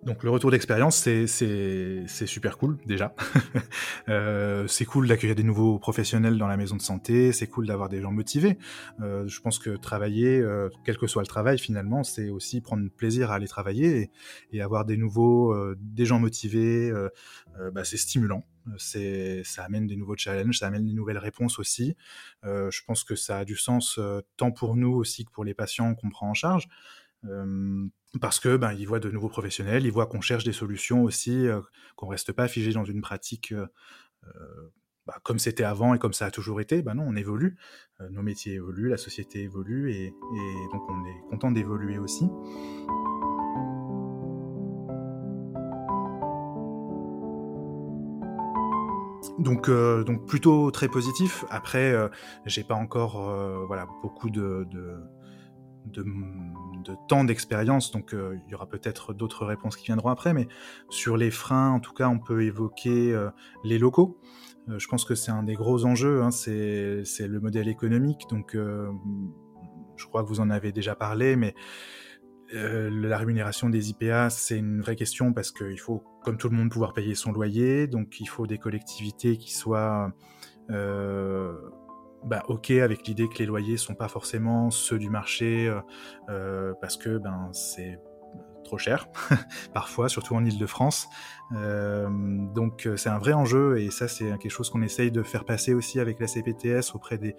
donc 0.03 0.23
le 0.23 0.31
retour 0.31 0.51
d'expérience, 0.51 0.97
c'est 0.97 2.07
super 2.07 2.57
cool 2.57 2.79
déjà. 2.87 3.15
euh, 4.09 4.67
c'est 4.67 4.87
cool 4.87 5.07
d'accueillir 5.09 5.37
des 5.37 5.43
nouveaux 5.43 5.79
professionnels 5.79 6.39
dans 6.39 6.47
la 6.47 6.57
maison 6.57 6.77
de 6.77 6.81
santé, 6.81 7.33
c'est 7.33 7.47
cool 7.47 7.67
d'avoir 7.67 7.91
des 7.91 8.01
gens 8.01 8.11
motivés. 8.11 8.57
Euh, 9.01 9.29
je 9.29 9.41
pense 9.41 9.59
que 9.59 9.77
travailler, 9.77 10.39
euh, 10.39 10.71
quel 10.85 10.97
que 10.97 11.07
soit 11.07 11.23
le 11.23 11.29
travail 11.29 11.59
finalement, 11.59 12.03
c'est 12.03 12.31
aussi 12.31 12.63
prendre 12.63 12.89
plaisir 12.91 13.31
à 13.31 13.35
aller 13.35 13.49
travailler 13.49 14.11
et, 14.53 14.63
avoir 14.63 14.87
des 14.87 14.97
nouveaux, 14.97 15.53
euh, 15.53 15.77
des 15.81 16.07
gens 16.07 16.19
motivés, 16.19 16.91
euh, 16.91 17.11
bah, 17.73 17.85
c'est 17.85 17.99
stimulant. 17.99 18.45
C'est, 18.79 19.43
ça 19.45 19.65
amène 19.65 19.87
des 19.87 19.97
nouveaux 19.97 20.17
challenges, 20.17 20.59
ça 20.59 20.67
amène 20.67 20.87
des 20.87 20.93
nouvelles 20.93 21.19
réponses 21.19 21.59
aussi. 21.59 21.97
je 22.45 22.81
pense 22.87 23.05
que 23.05 23.17
ça 23.17 23.39
a 23.39 23.45
du 23.45 23.57
sens 23.57 23.99
tant 24.37 24.53
pour 24.53 24.77
nous 24.77 24.93
aussi 24.93 25.25
que 25.25 25.31
pour 25.31 25.45
les 25.45 25.55
patients 25.55 25.95
qu'on 25.95 26.11
prend 26.11 26.29
en 26.29 26.35
charge 26.35 26.69
parce 28.21 28.41
que 28.41 28.57
ben 28.57 28.73
ils 28.73 28.87
voient 28.87 29.01
de 29.01 29.11
nouveaux 29.11 29.29
professionnels, 29.29 29.85
ils 29.85 29.93
voient 29.93 30.07
qu'on 30.07 30.21
cherche 30.21 30.45
des 30.45 30.53
solutions 30.53 31.03
aussi, 31.03 31.47
qu'on 31.97 32.09
reste 32.09 32.33
pas 32.33 32.49
figé 32.49 32.73
dans 32.73 32.85
une 32.85 33.01
pratique 33.01 33.55
bah, 35.07 35.19
comme 35.23 35.39
c'était 35.39 35.65
avant 35.65 35.95
et 35.95 35.99
comme 35.99 36.13
ça 36.13 36.27
a 36.27 36.31
toujours 36.31 36.61
été. 36.61 36.83
Ben 36.83 36.95
non, 36.95 37.05
on 37.07 37.17
évolue, 37.17 37.57
nos 38.11 38.23
métiers 38.23 38.55
évoluent, 38.55 38.89
la 38.89 38.97
société 38.97 39.43
évolue 39.43 39.93
et, 39.93 40.15
donc 40.73 40.89
on 40.89 41.05
est 41.05 41.31
content 41.31 41.51
d'évoluer 41.51 41.99
aussi. 41.99 42.29
Donc, 49.39 49.71
donc 49.71 50.27
plutôt 50.27 50.71
très 50.71 50.89
positif. 50.89 51.45
Après, 51.51 51.95
j'ai 52.45 52.63
pas 52.63 52.75
encore 52.75 53.17
voilà 53.67 53.89
beaucoup 54.03 54.31
de, 54.31 54.67
temps 57.09 57.25
d'expérience, 57.25 57.91
donc 57.91 58.15
euh, 58.15 58.37
il 58.47 58.51
y 58.51 58.55
aura 58.55 58.67
peut-être 58.67 59.13
d'autres 59.15 59.47
réponses 59.47 59.77
qui 59.77 59.87
viendront 59.87 60.11
après, 60.11 60.35
mais 60.35 60.49
sur 60.89 61.17
les 61.17 61.31
freins, 61.31 61.71
en 61.71 61.81
tout 61.81 61.93
cas, 61.93 62.09
on 62.09 62.19
peut 62.19 62.43
évoquer 62.43 63.13
euh, 63.13 63.31
les 63.65 63.79
locaux. 63.79 64.19
Euh, 64.69 64.79
je 64.79 64.89
pense 64.89 65.05
que 65.05 65.15
c'est 65.15 65.31
un 65.31 65.43
des 65.43 65.55
gros 65.55 65.85
enjeux, 65.85 66.23
hein, 66.23 66.31
c'est 66.31 67.05
le 67.21 67.41
modèle 67.41 67.69
économique, 67.69 68.23
donc 68.31 68.55
je 68.55 70.07
crois 70.07 70.23
que 70.23 70.29
vous 70.29 70.41
en 70.41 70.51
avez 70.51 70.73
déjà 70.73 70.95
parlé, 70.95 71.37
mais 71.37 71.55
la 72.53 73.17
rémunération 73.17 73.69
des 73.71 73.91
IPA, 73.91 74.29
c'est 74.29 74.59
une 74.59 74.81
vraie 74.81 74.97
question 74.97 75.33
parce 75.33 75.53
qu'il 75.53 75.79
faut, 75.79 76.03
comme 76.25 76.37
tout 76.37 76.49
le 76.49 76.57
monde, 76.57 76.69
pouvoir 76.69 76.93
payer 76.93 77.15
son 77.15 77.31
loyer, 77.31 77.87
donc 77.87 78.19
il 78.21 78.27
faut 78.27 78.49
des 78.49 78.59
collectivités 78.59 79.37
qui 79.37 79.55
soient 79.55 80.13
bah, 82.25 82.43
ok 82.49 82.71
avec 82.73 83.07
l'idée 83.07 83.29
que 83.29 83.39
les 83.39 83.47
loyers 83.47 83.77
sont 83.77 83.95
pas 83.95 84.09
forcément 84.09 84.71
ceux 84.71 84.99
du 84.99 85.11
marché 85.11 85.67
euh, 85.67 85.81
euh 86.29 86.75
parce 86.81 86.97
que 86.97 87.19
ben 87.19 87.49
c'est 87.53 87.99
trop 88.71 88.79
cher, 88.79 89.09
parfois, 89.75 90.09
surtout 90.09 90.37
en 90.37 90.45
Ile-de-France. 90.45 91.09
Euh, 91.57 92.09
donc 92.55 92.87
euh, 92.87 92.97
c'est 92.97 93.09
un 93.09 93.19
vrai 93.19 93.33
enjeu 93.33 93.81
et 93.81 93.91
ça 93.91 94.07
c'est 94.07 94.27
quelque 94.39 94.53
chose 94.53 94.71
qu'on 94.71 94.83
essaye 94.83 95.11
de 95.11 95.25
faire 95.25 95.45
passer 95.45 95.75
aussi 95.75 95.99
avec 95.99 96.21
la 96.21 96.29
CPTS 96.29 96.95
auprès 96.95 97.19
des, 97.19 97.35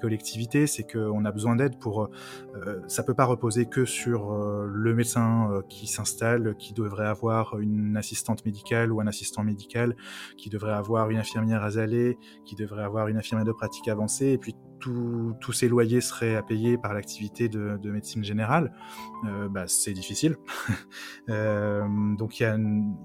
collectivités, 0.00 0.66
c'est 0.66 0.90
qu'on 0.90 1.26
a 1.26 1.32
besoin 1.32 1.56
d'aide 1.56 1.78
pour... 1.78 2.08
Euh, 2.54 2.80
ça 2.86 3.02
peut 3.02 3.12
pas 3.12 3.26
reposer 3.26 3.66
que 3.66 3.84
sur 3.84 4.32
euh, 4.32 4.66
le 4.66 4.94
médecin 4.94 5.62
qui 5.68 5.86
s'installe, 5.86 6.56
qui 6.56 6.72
devrait 6.72 7.08
avoir 7.08 7.58
une 7.58 7.98
assistante 7.98 8.46
médicale 8.46 8.90
ou 8.90 9.00
un 9.00 9.06
assistant 9.06 9.42
médical, 9.42 9.94
qui 10.38 10.48
devrait 10.48 10.72
avoir 10.72 11.10
une 11.10 11.18
infirmière 11.18 11.62
azalée, 11.62 12.18
qui 12.46 12.54
devrait 12.54 12.84
avoir 12.84 13.08
une 13.08 13.18
infirmière 13.18 13.44
de 13.44 13.52
pratique 13.52 13.88
avancée, 13.88 14.28
et 14.28 14.38
puis 14.38 14.54
tous 14.80 15.52
ces 15.52 15.68
loyers 15.68 16.00
seraient 16.00 16.36
à 16.36 16.42
payer 16.42 16.78
par 16.78 16.94
l'activité 16.94 17.48
de, 17.48 17.78
de, 17.80 17.90
médecine 17.90 18.24
générale, 18.24 18.72
euh, 19.26 19.48
bah, 19.48 19.64
c'est 19.68 19.92
difficile. 19.92 20.36
euh, 21.28 21.86
donc 22.16 22.40
il 22.40 22.42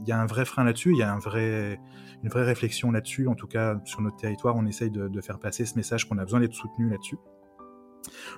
y, 0.05 0.12
a 0.12 0.20
un 0.20 0.25
vrai 0.25 0.46
frein 0.46 0.63
là-dessus, 0.63 0.91
il 0.91 0.98
y 0.98 1.03
a 1.03 1.13
une 1.13 2.29
vraie 2.29 2.44
réflexion 2.44 2.91
là-dessus. 2.91 3.27
En 3.27 3.36
tout 3.36 3.48
cas, 3.48 3.79
sur 3.86 4.01
notre 4.01 4.17
territoire, 4.17 4.55
on 4.55 4.65
essaye 4.65 4.91
de, 4.91 5.22
faire 5.22 5.39
passer 5.39 5.65
ce 5.65 5.75
message 5.75 6.08
qu'on 6.08 6.17
a 6.17 6.24
besoin 6.24 6.39
d'être 6.39 6.53
soutenu 6.53 6.89
là-dessus. 6.89 7.17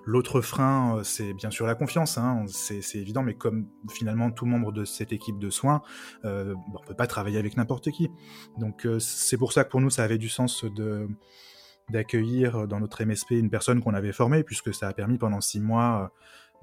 L'autre 0.06 0.40
frein, 0.40 0.98
euh, 0.98 1.04
c'est 1.04 1.34
bien 1.34 1.52
sûr 1.52 1.66
la 1.66 1.76
confiance, 1.76 2.18
hein, 2.18 2.46
c'est 2.48 2.82
évident, 2.96 3.22
mais 3.22 3.34
comme 3.34 3.68
finalement 3.90 4.32
tout 4.32 4.46
membre 4.46 4.72
de 4.72 4.86
cette 4.86 5.12
équipe 5.12 5.40
de 5.40 5.50
soins, 5.50 5.82
bon, 6.24 6.56
on 6.74 6.88
peut 6.88 6.96
pas 6.96 7.08
travailler 7.08 7.38
avec 7.38 7.58
n'importe 7.58 7.92
qui. 7.92 8.10
Donc 8.58 8.88
c'est 9.00 9.38
pour 9.38 9.52
ça 9.52 9.66
que 9.66 9.70
pour 9.70 9.82
nous, 9.82 9.90
ça 9.90 10.04
avait 10.04 10.18
du 10.18 10.30
sens 10.30 10.64
de 10.64 11.10
d'accueillir 11.90 12.68
dans 12.68 12.80
notre 12.80 13.04
MSP 13.04 13.32
une 13.32 13.50
personne 13.50 13.82
qu'on 13.82 13.94
avait 13.94 14.12
formée, 14.12 14.44
puisque 14.44 14.74
ça 14.74 14.88
a 14.88 14.94
permis 14.94 15.18
pendant 15.18 15.42
six 15.42 15.60
mois 15.60 16.12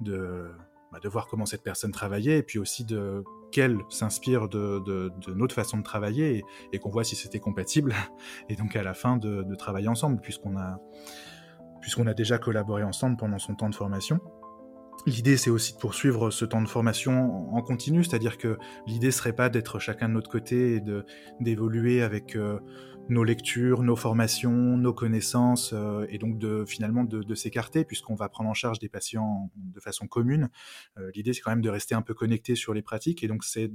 de, 0.01 0.51
bah, 0.95 0.99
de 1.01 1.09
voir 1.09 1.27
comment 1.27 1.45
cette 1.45 1.63
personne 1.63 1.91
travaillait, 1.91 2.37
et 2.37 2.43
puis 2.43 2.57
aussi 2.57 2.85
de 2.85 3.23
qu'elle 3.51 3.79
s'inspire 3.89 4.47
de, 4.47 4.79
de, 4.79 5.33
notre 5.33 5.53
façon 5.53 5.77
de 5.77 5.83
travailler, 5.83 6.45
et, 6.71 6.79
qu'on 6.79 6.89
voit 6.89 7.03
si 7.03 7.15
c'était 7.15 7.39
compatible, 7.39 7.93
et 8.49 8.55
donc 8.55 8.75
à 8.77 8.83
la 8.83 8.93
fin 8.93 9.17
de, 9.17 9.55
travailler 9.55 9.89
ensemble, 9.89 10.21
puisqu'on 10.21 10.57
a 10.57 10.79
a 12.07 12.13
déjà 12.13 12.37
collaboré 12.37 12.83
ensemble 12.83 13.17
pendant 13.17 13.39
son 13.39 13.55
temps 13.55 13.69
de 13.69 13.75
formation. 13.75 14.19
L'idée, 15.05 15.37
c'est 15.37 15.49
aussi 15.49 15.73
de 15.73 15.79
poursuivre 15.79 16.31
ce 16.31 16.45
temps 16.45 16.61
de 16.61 16.67
formation 16.67 17.53
en 17.53 17.61
continu, 17.61 18.03
c'est-à-dire 18.03 18.37
que 18.37 18.57
l'idée 18.87 19.11
serait 19.11 19.33
pas 19.33 19.49
d'être 19.49 19.79
chacun 19.79 20.07
de 20.07 20.13
notre 20.13 20.31
côté 20.31 20.75
et 20.75 20.81
d'évoluer 21.41 22.01
avec 22.01 22.35
euh, 22.35 22.59
nos 23.09 23.23
lectures, 23.23 23.83
nos 23.83 23.95
formations, 23.95 24.77
nos 24.77 24.93
connaissances, 24.93 25.73
euh, 25.73 26.05
et 26.09 26.17
donc 26.17 26.37
de 26.37 26.65
finalement 26.65 27.03
de, 27.03 27.35
s'écarter 27.35 27.85
puisqu'on 27.85 28.15
va 28.15 28.29
prendre 28.29 28.49
en 28.49 28.53
charge 28.53 28.79
des 28.79 28.89
patients 28.89 29.51
de 29.55 29.79
façon 29.79 30.07
commune. 30.07 30.49
Euh, 30.97 31.11
l'idée, 31.13 31.33
c'est 31.33 31.41
quand 31.41 31.51
même 31.51 31.61
de 31.61 31.69
rester 31.69 31.95
un 31.95 32.01
peu 32.01 32.13
connecté 32.13 32.55
sur 32.55 32.73
les 32.73 32.81
pratiques, 32.81 33.23
et 33.23 33.27
donc 33.27 33.43
c'est 33.43 33.71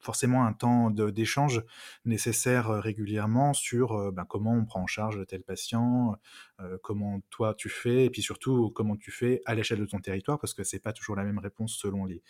forcément 0.00 0.44
un 0.44 0.52
temps 0.52 0.90
d'échange 0.90 1.62
nécessaire 2.04 2.70
euh, 2.70 2.80
régulièrement 2.80 3.52
sur 3.52 3.92
euh, 3.92 4.10
ben, 4.10 4.24
comment 4.24 4.54
on 4.54 4.64
prend 4.64 4.82
en 4.82 4.86
charge 4.86 5.24
tel 5.26 5.42
patient, 5.42 6.16
euh, 6.60 6.78
comment 6.82 7.20
toi 7.30 7.54
tu 7.54 7.68
fais, 7.68 8.04
et 8.04 8.10
puis 8.10 8.22
surtout 8.22 8.70
comment 8.70 8.96
tu 8.96 9.10
fais 9.10 9.40
à 9.46 9.54
l'échelle 9.54 9.80
de 9.80 9.86
ton 9.86 10.00
territoire, 10.00 10.38
parce 10.38 10.54
que 10.54 10.64
c'est 10.64 10.80
pas 10.80 10.92
toujours 10.92 11.16
la 11.16 11.24
même 11.24 11.38
réponse 11.38 11.76
selon 11.76 12.04
les, 12.04 12.22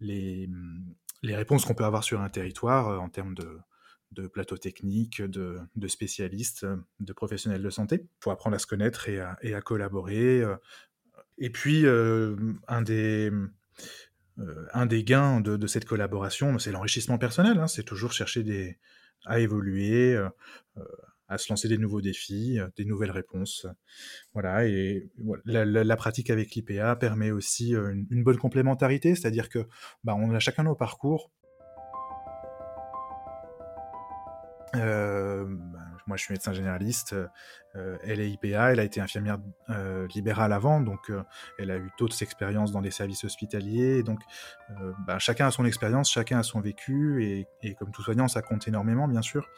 les, 0.00 0.48
les 1.22 1.36
réponses 1.36 1.64
qu'on 1.64 1.74
peut 1.74 1.84
avoir 1.84 2.04
sur 2.04 2.20
un 2.20 2.28
territoire 2.28 3.00
en 3.00 3.08
termes 3.08 3.34
de, 3.34 3.58
de 4.14 4.26
plateau 4.26 4.56
technique, 4.56 5.22
de, 5.22 5.58
spécialistes, 5.88 6.66
de 7.00 7.12
professionnels 7.12 7.62
de 7.62 7.70
santé. 7.70 8.06
pour 8.20 8.32
apprendre 8.32 8.56
à 8.56 8.58
se 8.58 8.66
connaître 8.66 9.08
et 9.08 9.20
à, 9.20 9.60
collaborer. 9.60 10.42
Et 11.38 11.50
puis, 11.50 11.84
un 11.86 12.82
des 12.82 13.30
euh, 14.40 14.66
un 14.72 14.86
des 14.86 15.04
gains 15.04 15.40
de, 15.40 15.66
cette 15.66 15.84
collaboration, 15.84 16.58
c'est 16.58 16.72
l'enrichissement 16.72 17.18
personnel. 17.18 17.58
Hein. 17.58 17.68
c'est 17.68 17.84
toujours 17.84 18.12
chercher 18.12 18.78
à 19.26 19.38
évoluer, 19.40 20.14
euh, 20.14 20.28
euh, 20.76 20.84
à 21.28 21.38
se 21.38 21.50
lancer 21.50 21.68
des 21.68 21.78
nouveaux 21.78 22.00
défis, 22.00 22.58
des 22.76 22.84
nouvelles 22.84 23.10
réponses. 23.10 23.66
Voilà. 24.32 24.66
Et 24.66 25.08
la, 25.44 25.96
pratique 25.96 26.30
avec 26.30 26.54
l'IPA 26.54 26.96
permet 26.96 27.30
aussi 27.30 27.70
une, 27.74 28.24
bonne 28.24 28.36
complémentarité, 28.38 29.14
c'est-à-dire 29.14 29.48
que 29.48 29.66
bah, 30.02 30.14
on 30.14 30.34
a 30.34 30.38
chacun 30.38 30.64
nos 30.64 30.74
parcours. 30.74 31.30
Euh, 34.76 35.46
moi, 36.06 36.16
je 36.16 36.22
suis 36.22 36.32
médecin 36.32 36.52
généraliste. 36.52 37.14
Euh, 37.76 37.96
elle 38.04 38.20
est 38.20 38.30
IPA, 38.30 38.72
elle 38.72 38.80
a 38.80 38.84
été 38.84 39.00
infirmière 39.00 39.38
euh, 39.70 40.06
libérale 40.14 40.52
avant, 40.52 40.80
donc 40.80 41.10
elle 41.58 41.70
a 41.70 41.76
eu 41.76 41.90
d'autres 41.98 42.22
expériences 42.22 42.72
dans 42.72 42.80
des 42.80 42.90
services 42.90 43.24
hospitaliers. 43.24 44.02
donc, 44.02 44.20
bah, 45.06 45.18
chacun 45.18 45.46
a 45.46 45.50
son 45.50 45.64
expérience, 45.64 46.10
chacun 46.10 46.38
a 46.38 46.42
son 46.42 46.60
vécu, 46.60 47.46
et, 47.62 47.74
comme 47.74 47.90
tout 47.90 48.02
soignant, 48.02 48.28
ça 48.28 48.42
compte 48.42 48.68
énormément, 48.68 49.08
bien 49.08 49.22
sûr. 49.22 49.48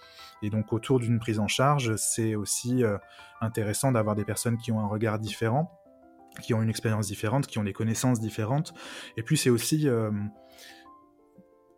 Et 0.42 0.50
donc, 0.50 0.73
autour 0.73 1.00
d'une 1.00 1.18
prise 1.18 1.38
en 1.38 1.49
charge, 1.49 1.96
c'est 1.96 2.35
aussi 2.35 2.85
intéressant 3.40 3.92
d'avoir 3.92 4.14
des 4.14 4.25
personnes 4.25 4.56
qui 4.56 4.73
ont 4.73 4.80
un 4.80 4.87
regard 4.87 5.18
différent, 5.18 5.80
qui 6.40 6.54
ont 6.54 6.62
une 6.62 6.70
expérience 6.70 7.06
différente, 7.06 7.46
qui 7.46 7.58
ont 7.58 7.64
des 7.64 7.73
connaissances 7.73 8.20
différentes. 8.20 8.73
Et 9.16 9.23
puis, 9.23 9.37
c'est 9.37 9.50
aussi 9.50 9.88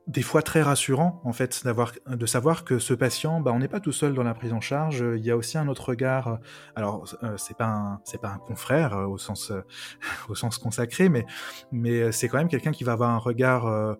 des 0.09 0.23
fois 0.23 0.41
très 0.41 0.63
rassurant 0.63 1.21
en 1.23 1.35
fait 1.35 1.63
d'avoir 1.65 1.93
de 2.09 2.27
savoir 2.27 2.65
que 2.65 2.79
ce 2.79 2.95
patient 2.95 3.41
bah 3.41 3.53
on 3.55 3.59
n'est 3.59 3.69
pas 3.69 3.79
tout 3.79 3.93
seul 3.93 4.15
dans 4.15 4.23
la 4.23 4.35
prise 4.35 4.55
en 4.55 4.61
charge. 4.61 5.05
Il 5.17 5.25
y 5.25 5.31
a 5.31 5.37
aussi 5.37 5.59
un 5.59 5.69
autre 5.69 5.91
regard 5.91 6.39
alors 6.77 7.05
euh, 7.23 7.37
c'est 7.37 7.57
pas 7.57 7.67
un 7.67 8.01
c'est 8.05 8.21
pas 8.21 8.31
un 8.31 8.39
confrère 8.39 8.95
euh, 8.95 9.07
au 9.07 9.19
sens 9.19 9.51
euh, 9.51 9.61
au 10.31 10.35
sens 10.35 10.57
consacré 10.57 11.11
mais 11.11 11.27
mais 11.73 12.11
c'est 12.11 12.29
quand 12.29 12.39
même 12.39 12.49
quelqu'un 12.49 12.73
qui 12.73 12.85
va 12.85 12.93
avoir 12.93 13.11
un 13.11 13.19
regard 13.19 13.97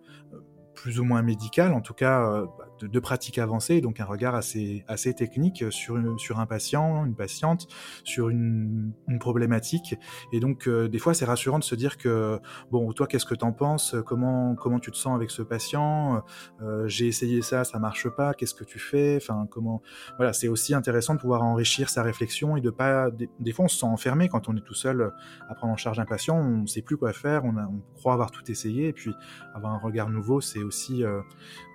plus 0.75 0.99
ou 0.99 1.05
moins 1.05 1.23
médical. 1.23 1.73
En 1.73 1.81
tout 1.81 1.95
cas 1.95 2.45
de, 2.81 2.87
de 2.87 3.01
pratiques 3.01 3.39
avancées, 3.39 3.81
donc 3.81 4.01
un 4.01 4.05
regard 4.05 4.35
assez, 4.35 4.85
assez 4.89 5.15
technique 5.15 5.65
sur, 5.71 5.99
sur 6.19 6.41
un 6.41 6.47
patient, 6.47 7.05
une 7.05 7.15
patiente, 7.15 7.67
sur 8.05 8.29
une, 8.29 8.93
problématique. 9.21 9.97
Et 10.33 10.41
donc, 10.41 10.69
euh, 10.69 10.89
des 10.89 10.99
fois, 10.99 11.13
c'est 11.13 11.25
rassurant 11.25 11.59
de 11.59 11.65
se 11.65 11.75
dire 11.75 11.97
que, 11.97 12.39
bon, 12.71 12.93
toi, 12.93 13.07
qu'est-ce 13.07 13.25
que 13.25 13.35
t'en 13.35 13.53
penses? 13.53 13.97
Comment, 14.07 14.55
comment 14.55 14.79
tu 14.79 14.91
te 14.91 14.97
sens 14.97 15.15
avec 15.15 15.31
ce 15.31 15.43
patient? 15.43 16.23
Euh, 16.63 16.87
J'ai 16.87 17.07
essayé 17.07 17.43
ça, 17.43 17.65
ça 17.65 17.79
marche 17.79 18.09
pas, 18.09 18.35
qu'est-ce 18.35 18.55
que 18.55 18.65
tu 18.65 18.79
fais? 18.79 19.17
Enfin, 19.17 19.47
comment... 19.51 19.83
Voilà, 20.17 20.33
c'est 20.33 20.49
aussi 20.49 20.75
intéressant 20.75 21.15
de 21.15 21.21
pouvoir 21.21 21.43
enrichir 21.43 21.89
sa 21.89 22.03
réflexion 22.03 22.57
et 22.57 22.61
de 22.61 22.71
pas... 22.71 23.11
Des, 23.11 23.53
fois, 23.53 23.65
on 23.65 23.69
se 23.69 23.79
sent 23.79 23.87
enfermé 23.87 24.29
quand 24.29 24.49
on 24.49 24.57
est 24.57 24.65
tout 24.65 24.75
seul 24.75 25.13
à 25.49 25.55
prendre 25.55 25.73
en 25.73 25.77
charge 25.77 25.99
un 25.99 26.05
patient, 26.05 26.37
on 26.37 26.67
sait 26.67 26.83
plus 26.83 26.97
quoi 26.97 27.13
faire, 27.13 27.45
on, 27.45 27.55
croit 27.95 28.13
avoir 28.13 28.31
tout 28.31 28.49
essayé, 28.51 28.89
et 28.89 28.93
puis 28.93 29.15
avoir 29.55 29.73
un 29.73 29.79
regard 29.79 30.11
nouveau, 30.11 30.41
c'est 30.41 30.63
aussi 30.63 31.05
euh, 31.05 31.21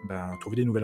ben, 0.07 0.35
trouver 0.39 0.57
des 0.57 0.65
nouvelles 0.65 0.83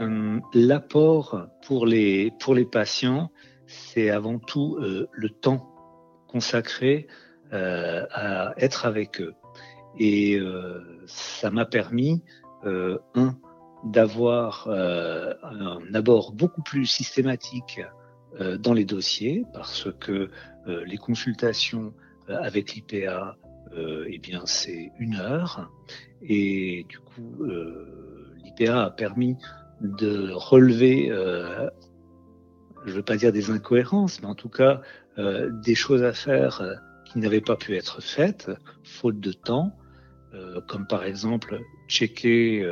euh, 0.00 0.40
L'apport 0.54 1.48
pour 1.66 1.86
les, 1.86 2.32
patients, 2.70 3.30
c'est 3.66 4.10
avant 4.10 4.38
tout 4.38 4.76
euh, 4.80 5.08
le 5.12 5.28
temps 5.30 5.70
consacré 6.28 7.06
euh, 7.52 8.04
à 8.10 8.54
être 8.56 8.86
avec 8.86 9.20
eux. 9.20 9.34
Et 9.96 10.40
ça 11.06 11.52
m'a 11.52 11.64
permis, 11.66 12.24
un, 12.64 13.38
d'avoir 13.84 14.68
un 14.68 15.94
abord 15.94 16.32
beaucoup 16.32 16.62
plus 16.62 16.86
systématique 16.86 17.80
dans 18.58 18.72
les 18.72 18.84
dossiers, 18.84 19.44
parce 19.52 19.88
que 20.00 20.30
les 20.66 20.96
consultations 20.96 21.92
euh, 22.30 22.38
avec 22.40 22.74
l'IPA, 22.74 23.36
euh, 23.76 24.06
eh 24.08 24.18
bien, 24.18 24.42
c'est 24.46 24.92
une 24.98 25.16
heure. 25.16 25.70
Et 26.22 26.86
du 26.88 26.98
coup, 26.98 27.44
euh, 27.44 28.34
l'IPA 28.42 28.84
a 28.84 28.90
permis 28.90 29.36
de 29.80 30.30
relever, 30.32 31.10
euh, 31.10 31.68
je 32.84 32.90
ne 32.90 32.96
veux 32.96 33.02
pas 33.02 33.16
dire 33.16 33.32
des 33.32 33.50
incohérences, 33.50 34.22
mais 34.22 34.28
en 34.28 34.34
tout 34.34 34.48
cas 34.48 34.80
euh, 35.18 35.50
des 35.50 35.74
choses 35.74 36.02
à 36.02 36.12
faire 36.12 36.62
qui 37.04 37.18
n'avaient 37.18 37.42
pas 37.42 37.56
pu 37.56 37.76
être 37.76 38.02
faites, 38.02 38.50
faute 38.82 39.20
de 39.20 39.32
temps, 39.32 39.76
comme 40.66 40.84
par 40.88 41.04
exemple 41.04 41.60
checker 41.86 42.66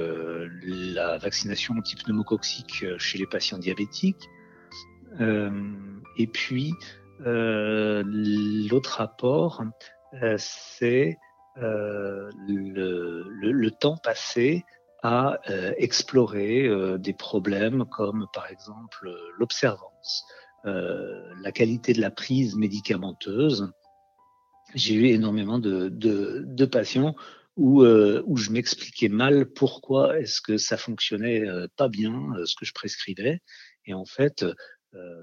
la 0.64 1.16
vaccination 1.18 1.74
anti 1.78 1.94
pneumococcique 1.94 2.84
chez 2.98 3.18
les 3.18 3.26
patients 3.26 3.58
diabétiques. 3.58 4.28
Et 5.20 6.26
puis, 6.26 6.74
euh, 7.26 8.02
l'autre 8.04 8.96
rapport, 8.96 9.62
euh, 10.22 10.36
c'est 10.38 11.18
euh, 11.58 12.30
le, 12.48 13.22
le, 13.28 13.52
le, 13.52 13.70
temps 13.70 13.96
passé 13.96 14.64
à 15.02 15.38
explorer 15.78 16.70
des 16.98 17.12
problèmes 17.12 17.84
comme 17.86 18.28
par 18.32 18.48
exemple 18.48 19.12
l'observance, 19.36 20.24
la 20.62 21.50
qualité 21.52 21.92
de 21.92 22.00
la 22.00 22.12
prise 22.12 22.54
médicamenteuse. 22.54 23.72
J'ai 24.76 24.94
eu 24.94 25.06
énormément 25.06 25.58
de, 25.58 25.88
de, 25.88 26.44
de 26.46 26.64
patients 26.66 27.16
où, 27.56 27.82
où 27.82 28.36
je 28.36 28.52
m'expliquais 28.52 29.08
mal 29.08 29.46
pourquoi 29.46 30.20
est-ce 30.20 30.40
que 30.40 30.56
ça 30.56 30.76
fonctionnait 30.76 31.46
pas 31.76 31.88
bien, 31.88 32.32
ce 32.44 32.54
que 32.54 32.64
je 32.64 32.72
prescrivais. 32.72 33.40
Et 33.86 33.94
en 33.94 34.04
fait, 34.04 34.42
euh, 34.42 34.54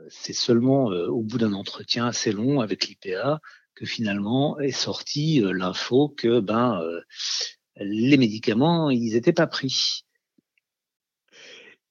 c'est 0.10 0.34
seulement 0.34 0.92
euh, 0.92 1.08
au 1.08 1.22
bout 1.22 1.38
d'un 1.38 1.54
entretien 1.54 2.08
assez 2.08 2.32
long 2.32 2.62
avec 2.62 2.88
l'IPA 2.88 3.40
que 3.76 3.86
finalement 3.86 4.60
est 4.60 4.72
sortie 4.72 5.44
euh, 5.44 5.52
l'info 5.54 6.10
que 6.10 6.40
ben 6.40 6.82
les 7.78 8.18
médicaments 8.18 8.90
ils 8.90 9.14
n'étaient 9.14 9.34
pas 9.34 9.48
pris. 9.48 10.06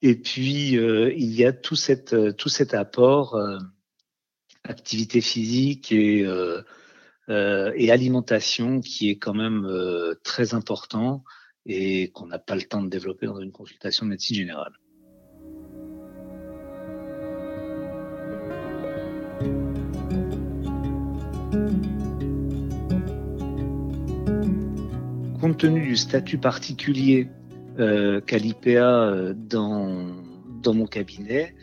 Et 0.03 0.17
puis 0.17 0.73
il 0.75 1.35
y 1.35 1.45
a 1.45 1.53
tout 1.53 1.77
cet 1.77 2.75
apport 2.75 3.37
activité 4.65 5.21
physique 5.21 5.91
et 5.93 6.27
et 7.29 7.91
alimentation 7.91 8.81
qui 8.81 9.11
est 9.11 9.19
quand 9.19 9.35
même 9.35 9.67
très 10.23 10.55
important 10.55 11.25
et 11.67 12.11
qu'on 12.13 12.27
n'a 12.27 12.39
pas 12.39 12.55
le 12.55 12.63
temps 12.63 12.83
de 12.83 12.89
développer 12.89 13.27
dans 13.27 13.41
une 13.41 13.53
consultation 13.53 14.07
de 14.07 14.11
médecine 14.11 14.37
générale. 14.37 14.79
Compte 25.49 25.59
tenu 25.61 25.81
du 25.81 25.97
statut 25.97 26.37
particulier 26.37 27.29
euh, 27.79 28.21
qu'a 28.21 28.37
l'IPA 28.37 28.69
euh, 28.69 29.35
dans, 29.35 30.75
mon 30.75 30.87
cabinet, 30.87 31.55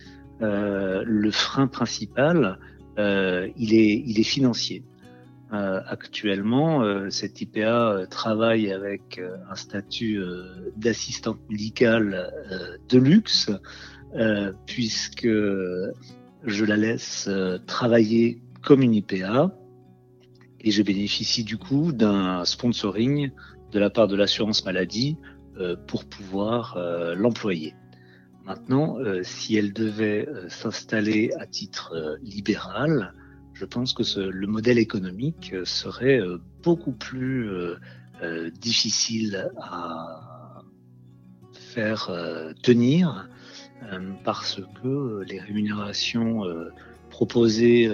euh, 0.41 1.04
le 1.06 1.30
frein 1.30 1.67
principal, 1.67 2.58
il, 2.98 3.74
est, 3.74 4.24
financier. 4.24 4.84
Actuellement, 5.52 6.84
cette 7.10 7.39
IPA 7.39 8.08
travaille 8.10 8.71
avec 8.71 9.21
un 9.50 9.56
statut 9.56 10.19
d'assistante 10.76 11.39
médicale 11.50 12.34
de 12.89 12.98
luxe, 12.98 13.52
puisque 14.65 15.28
je 15.28 16.65
la 16.65 16.78
laisse 16.78 17.30
travailler 17.67 18.41
comme 18.63 18.82
une 18.82 18.95
IPA 18.95 19.52
et 20.62 20.71
je 20.71 20.82
bénéficie 20.82 21.43
du 21.43 21.58
coup 21.58 21.91
d'un 21.91 22.43
sponsoring 22.43 23.32
de 23.71 23.80
la 23.80 23.89
part 23.89 24.08
de 24.08 24.15
l'assurance 24.15 24.65
maladie 24.65 25.17
pour 25.88 26.06
pouvoir 26.06 26.78
l'employer. 27.15 27.75
Maintenant, 28.45 28.97
si 29.23 29.56
elle 29.56 29.73
devait 29.73 30.28
s'installer 30.49 31.32
à 31.39 31.45
titre 31.45 32.17
libéral, 32.21 33.13
je 33.54 33.65
pense 33.65 33.93
que 33.93 34.19
le 34.19 34.47
modèle 34.47 34.78
économique 34.78 35.56
serait 35.63 36.19
beaucoup 36.62 36.91
plus 36.91 37.49
difficile 38.60 39.49
à 39.58 40.62
faire 41.54 42.12
tenir 42.62 43.30
parce 44.23 44.62
que 44.84 45.23
les 45.23 45.39
rémunérations 45.39 46.43
proposées 47.10 47.89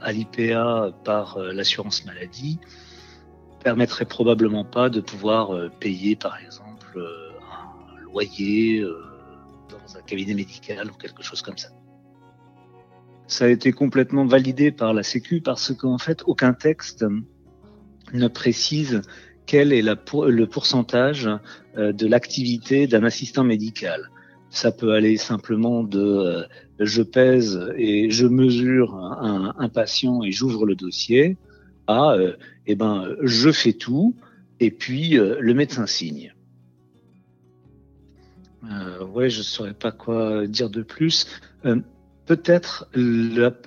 à 0.00 0.12
l'IPA 0.12 0.92
par 1.04 1.36
euh, 1.36 1.52
l'assurance 1.52 2.04
maladie 2.04 2.58
permettrait 3.68 4.06
probablement 4.06 4.64
pas 4.64 4.88
de 4.88 5.02
pouvoir 5.02 5.54
euh, 5.54 5.68
payer, 5.68 6.16
par 6.16 6.38
exemple, 6.38 6.94
euh, 6.96 7.28
un 7.52 8.00
loyer 8.02 8.82
dans 9.68 9.98
un 9.98 10.00
cabinet 10.00 10.32
médical 10.32 10.90
ou 10.90 10.94
quelque 10.94 11.22
chose 11.22 11.42
comme 11.42 11.58
ça. 11.58 11.68
Ça 13.26 13.44
a 13.44 13.48
été 13.48 13.72
complètement 13.72 14.24
validé 14.24 14.72
par 14.72 14.94
la 14.94 15.02
Sécu 15.02 15.42
parce 15.42 15.74
qu'en 15.74 15.98
fait, 15.98 16.22
aucun 16.24 16.54
texte 16.54 17.04
ne 18.14 18.28
précise 18.28 19.02
quel 19.44 19.74
est 19.74 19.82
le 19.82 20.46
pourcentage 20.46 21.28
de 21.76 22.06
l'activité 22.06 22.86
d'un 22.86 23.04
assistant 23.04 23.44
médical. 23.44 24.08
Ça 24.48 24.72
peut 24.72 24.92
aller 24.92 25.18
simplement 25.18 25.82
de 25.82 26.00
euh, 26.00 26.42
je 26.80 27.02
pèse 27.02 27.70
et 27.76 28.10
je 28.10 28.26
mesure 28.26 28.94
un 28.94 29.68
patient 29.68 30.22
et 30.22 30.32
j'ouvre 30.32 30.64
le 30.64 30.74
dossier 30.74 31.36
euh, 31.88 32.32
eh 32.66 32.74
ben 32.74 33.14
je 33.22 33.50
fais 33.50 33.72
tout 33.72 34.14
et 34.60 34.70
puis 34.70 35.18
euh, 35.18 35.36
le 35.40 35.54
médecin 35.54 35.86
signe. 35.86 36.34
Euh, 38.70 39.04
ouais, 39.04 39.30
je 39.30 39.42
saurais 39.42 39.74
pas 39.74 39.92
quoi 39.92 40.46
dire 40.46 40.68
de 40.68 40.82
plus. 40.82 41.26
Peut-être 42.26 42.88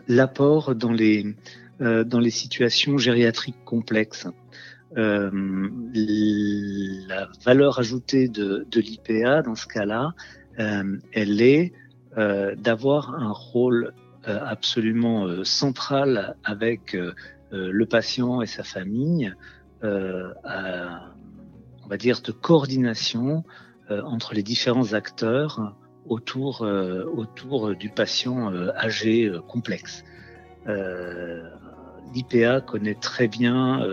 l'apport 0.08 0.76
dans 0.76 0.92
les 0.92 1.36
dans 1.80 2.20
les 2.20 2.30
situations 2.30 3.00
gériatriques 3.00 3.64
complexes. 3.66 4.28
Euh, 4.98 5.70
la 7.08 7.30
valeur 7.46 7.80
ajoutée 7.80 8.28
de, 8.28 8.66
l'IPA 8.76 9.42
dans 9.42 9.56
ce 9.56 9.66
cas-là, 9.68 10.14
euh, 10.60 10.98
elle 11.14 11.42
est 11.42 11.72
euh, 12.18 12.56
d'avoir 12.56 13.16
un 13.16 13.32
rôle 13.32 13.94
euh, 14.28 14.40
absolument 14.46 15.44
central 15.46 16.36
avec 16.44 16.98
le 17.52 17.86
patient 17.86 18.42
et 18.42 18.46
sa 18.46 18.64
famille, 18.64 19.34
à, 19.84 21.12
on 21.84 21.88
va 21.88 21.98
dire 21.98 22.22
de 22.22 22.32
coordination 22.32 23.44
entre 23.90 24.34
les 24.34 24.44
différents 24.44 24.94
acteurs 24.94 25.76
autour, 26.06 26.62
autour 26.62 27.76
du 27.76 27.90
patient 27.90 28.54
âgé 28.76 29.32
complexe. 29.48 30.04
L'IPA 32.14 32.62
connaît 32.62 32.96
très 32.96 33.28
bien 33.28 33.86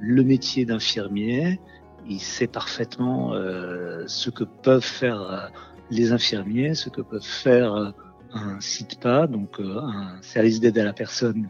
le 0.00 0.22
métier 0.22 0.64
d'infirmier, 0.64 1.60
il 2.08 2.20
sait 2.20 2.46
parfaitement 2.46 3.34
euh, 3.34 4.04
ce 4.06 4.30
que 4.30 4.44
peuvent 4.44 4.84
faire 4.84 5.20
euh, 5.20 5.48
les 5.90 6.12
infirmiers, 6.12 6.74
ce 6.74 6.88
que 6.88 7.00
peuvent 7.00 7.22
faire 7.22 7.74
euh, 7.74 7.90
un 8.32 8.60
SITPA, 8.60 9.26
donc 9.26 9.58
un 9.58 10.20
service 10.20 10.60
d'aide 10.60 10.78
à 10.78 10.84
la 10.84 10.92
personne 10.92 11.48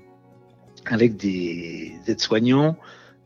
avec 0.89 1.17
des 1.17 1.95
aides-soignants, 2.07 2.77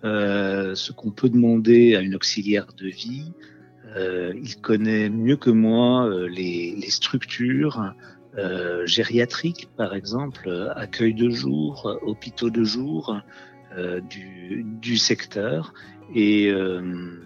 ce 0.02 0.92
qu'on 0.92 1.10
peut 1.10 1.28
demander 1.28 1.96
à 1.96 2.00
une 2.00 2.14
auxiliaire 2.14 2.66
de 2.76 2.88
vie. 2.88 3.32
il 3.96 4.56
connaît 4.60 5.08
mieux 5.08 5.36
que 5.36 5.50
moi 5.50 6.10
les, 6.28 6.74
les, 6.76 6.90
structures 6.90 7.94
gériatriques, 8.84 9.68
par 9.76 9.94
exemple, 9.94 10.72
accueil 10.74 11.14
de 11.14 11.30
jour, 11.30 11.98
hôpitaux 12.02 12.50
de 12.50 12.64
jour 12.64 13.16
du, 14.10 14.64
du 14.80 14.96
secteur. 14.96 15.72
Et 16.14 16.50
euh, 16.50 17.22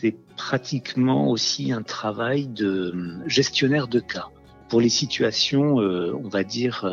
c'est 0.00 0.16
pratiquement 0.36 1.30
aussi 1.30 1.72
un 1.72 1.82
travail 1.82 2.46
de 2.46 2.94
gestionnaire 3.26 3.88
de 3.88 4.00
cas. 4.00 4.28
Pour 4.68 4.80
les 4.80 4.88
situations, 4.88 5.80
euh, 5.80 6.14
on 6.22 6.28
va 6.28 6.44
dire, 6.44 6.84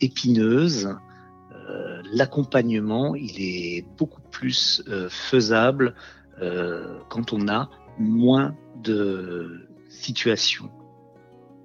euh, 0.00 0.06
épineuses, 0.06 0.96
l'accompagnement, 2.12 3.14
il 3.14 3.40
est 3.40 3.84
beaucoup 3.98 4.22
plus 4.30 4.82
faisable 5.10 5.94
quand 7.10 7.34
on 7.34 7.48
a 7.48 7.68
moins 7.98 8.56
de 8.82 9.68
situations. 9.90 10.70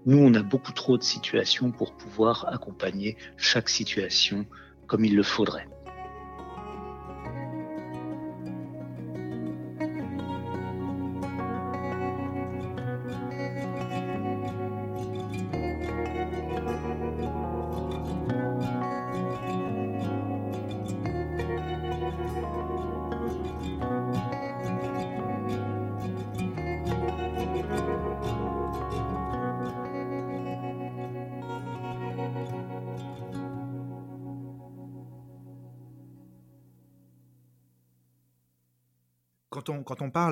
Nous, 0.05 0.17
on 0.17 0.33
a 0.33 0.43
beaucoup 0.43 0.73
trop 0.73 0.97
de 0.97 1.03
situations 1.03 1.71
pour 1.71 1.95
pouvoir 1.95 2.45
accompagner 2.51 3.15
chaque 3.37 3.69
situation 3.69 4.45
comme 4.87 5.05
il 5.05 5.15
le 5.15 5.23
faudrait. 5.23 5.67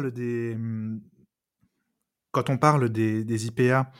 Des, 0.10 0.56
mmh, 0.56 1.00
quand 2.32 2.50
on 2.50 2.58
parle 2.58 2.90
des, 2.90 3.46
IPA 3.46 3.92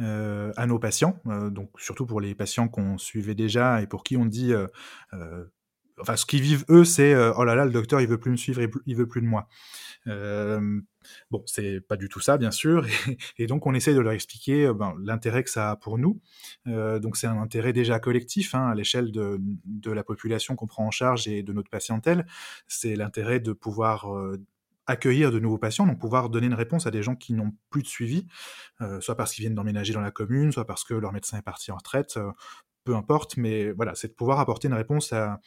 euh, 0.00 0.52
à 0.56 0.66
nos 0.66 0.78
patients, 0.78 1.20
euh, 1.26 1.50
donc 1.50 1.70
surtout 1.78 2.06
pour 2.06 2.20
les 2.20 2.34
patients 2.34 2.68
qu'on 2.68 2.98
suivait 2.98 3.34
déjà 3.34 3.82
et 3.82 3.86
pour 3.86 4.04
qui 4.04 4.16
on 4.16 4.26
dit, 4.26 4.52
euh, 4.52 4.66
enfin 6.00 6.16
ce 6.16 6.26
qu'ils 6.26 6.42
vivent 6.42 6.64
eux, 6.68 6.84
c'est 6.84 7.16
oh 7.16 7.44
là 7.44 7.54
là, 7.54 7.64
le 7.64 7.72
docteur 7.72 8.00
il 8.00 8.06
veut 8.06 8.20
plus 8.20 8.30
me 8.30 8.36
suivre, 8.36 8.60
il 8.86 8.96
veut 8.96 9.08
plus 9.08 9.22
de 9.22 9.26
moi. 9.26 9.48
bon, 10.06 11.42
c'est 11.46 11.80
pas 11.80 11.96
du 11.96 12.08
tout 12.08 12.20
ça, 12.20 12.36
bien 12.36 12.50
sûr, 12.50 12.84
et, 13.38 13.46
donc 13.46 13.66
on 13.66 13.74
essaie 13.74 13.94
de 13.94 14.00
leur 14.00 14.12
expliquer 14.12 14.72
ben, 14.74 14.94
l'intérêt 15.02 15.42
que 15.42 15.50
ça 15.50 15.70
a 15.70 15.76
pour 15.76 15.98
nous. 15.98 16.20
donc 16.66 17.16
c'est 17.16 17.26
un 17.26 17.40
intérêt 17.40 17.72
déjà 17.72 17.98
collectif 18.00 18.54
hein, 18.54 18.68
à 18.68 18.74
l'échelle 18.74 19.10
de, 19.12 19.40
la 19.90 20.04
population 20.04 20.56
qu'on 20.56 20.66
prend 20.66 20.86
en 20.86 20.90
charge 20.90 21.26
et 21.26 21.42
de 21.42 21.52
notre 21.54 21.70
patientèle. 21.70 22.26
C'est 22.66 22.96
l'intérêt 22.96 23.40
de 23.40 23.52
pouvoir 23.52 24.06
accueillir 24.88 25.30
de 25.30 25.38
nouveaux 25.38 25.58
patients, 25.58 25.86
donc 25.86 26.00
pouvoir 26.00 26.30
donner 26.30 26.46
une 26.46 26.54
réponse 26.54 26.86
à 26.86 26.90
des 26.90 27.02
gens 27.02 27.14
qui 27.14 27.34
n'ont 27.34 27.52
plus 27.70 27.82
de 27.82 27.86
suivi, 27.86 28.26
euh, 28.80 29.00
soit 29.00 29.14
parce 29.14 29.34
qu'ils 29.34 29.42
viennent 29.42 29.54
d'emménager 29.54 29.92
dans 29.92 30.00
la 30.00 30.10
commune, 30.10 30.50
soit 30.50 30.66
parce 30.66 30.82
que 30.82 30.94
leur 30.94 31.12
médecin 31.12 31.38
est 31.38 31.42
parti 31.42 31.70
en 31.70 31.76
retraite, 31.76 32.16
euh, 32.16 32.32
peu 32.84 32.96
importe, 32.96 33.36
mais 33.36 33.70
voilà, 33.72 33.94
c'est 33.94 34.08
de 34.08 34.14
pouvoir 34.14 34.40
apporter 34.40 34.66
une 34.66 34.74
réponse 34.74 35.12
à, 35.12 35.40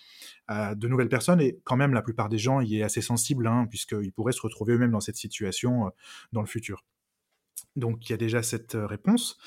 de 0.76 0.88
nouvelles 0.88 1.10
personnes, 1.10 1.42
et 1.42 1.60
quand 1.64 1.76
même 1.76 1.94
la 1.94 2.04
plupart 2.04 2.30
des 2.30 2.38
gens 2.38 2.62
y 2.62 2.78
est 2.78 2.84
assez 2.84 3.02
sensible, 3.02 3.48
hein, 3.48 3.66
puisqu'ils 3.68 4.14
pourraient 4.14 4.32
se 4.32 4.42
retrouver 4.42 4.74
eux-mêmes 4.74 4.92
dans 4.92 5.00
cette 5.00 5.16
situation 5.16 5.88
euh, 5.88 5.90
dans 6.34 6.42
le 6.42 6.48
futur. 6.48 6.86
Donc 7.76 8.08
il 8.08 8.12
y 8.12 8.14
a 8.14 8.18
déjà 8.18 8.44
cette 8.44 8.78
réponse 8.80 9.38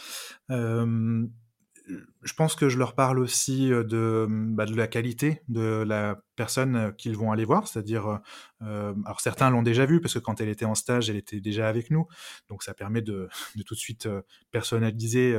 je 1.87 2.33
pense 2.33 2.55
que 2.55 2.69
je 2.69 2.79
leur 2.79 2.95
parle 2.95 3.19
aussi 3.19 3.69
de, 3.69 4.27
bah, 4.29 4.65
de 4.67 4.75
la 4.75 4.87
qualité 4.87 5.43
de 5.49 5.85
la 5.87 6.23
personne 6.37 6.95
qu'ils 6.97 7.17
vont 7.17 7.31
aller 7.31 7.45
voir, 7.45 7.69
c'est-à-dire, 7.69 8.21
euh, 8.63 8.95
alors 9.05 9.21
certains 9.21 9.51
l'ont 9.51 9.63
déjà 9.63 9.85
vu 9.85 10.01
parce 10.01 10.15
que 10.15 10.19
quand 10.19 10.41
elle 10.41 10.49
était 10.49 10.65
en 10.65 10.75
stage, 10.75 11.11
elle 11.11 11.17
était 11.17 11.41
déjà 11.41 11.69
avec 11.69 11.91
nous, 11.91 12.07
donc 12.49 12.63
ça 12.63 12.75
permet 12.75 13.03
de, 13.03 13.29
de 13.57 13.63
tout 13.63 13.75
de 13.75 13.79
suite 13.79 14.09
personnaliser 14.51 15.39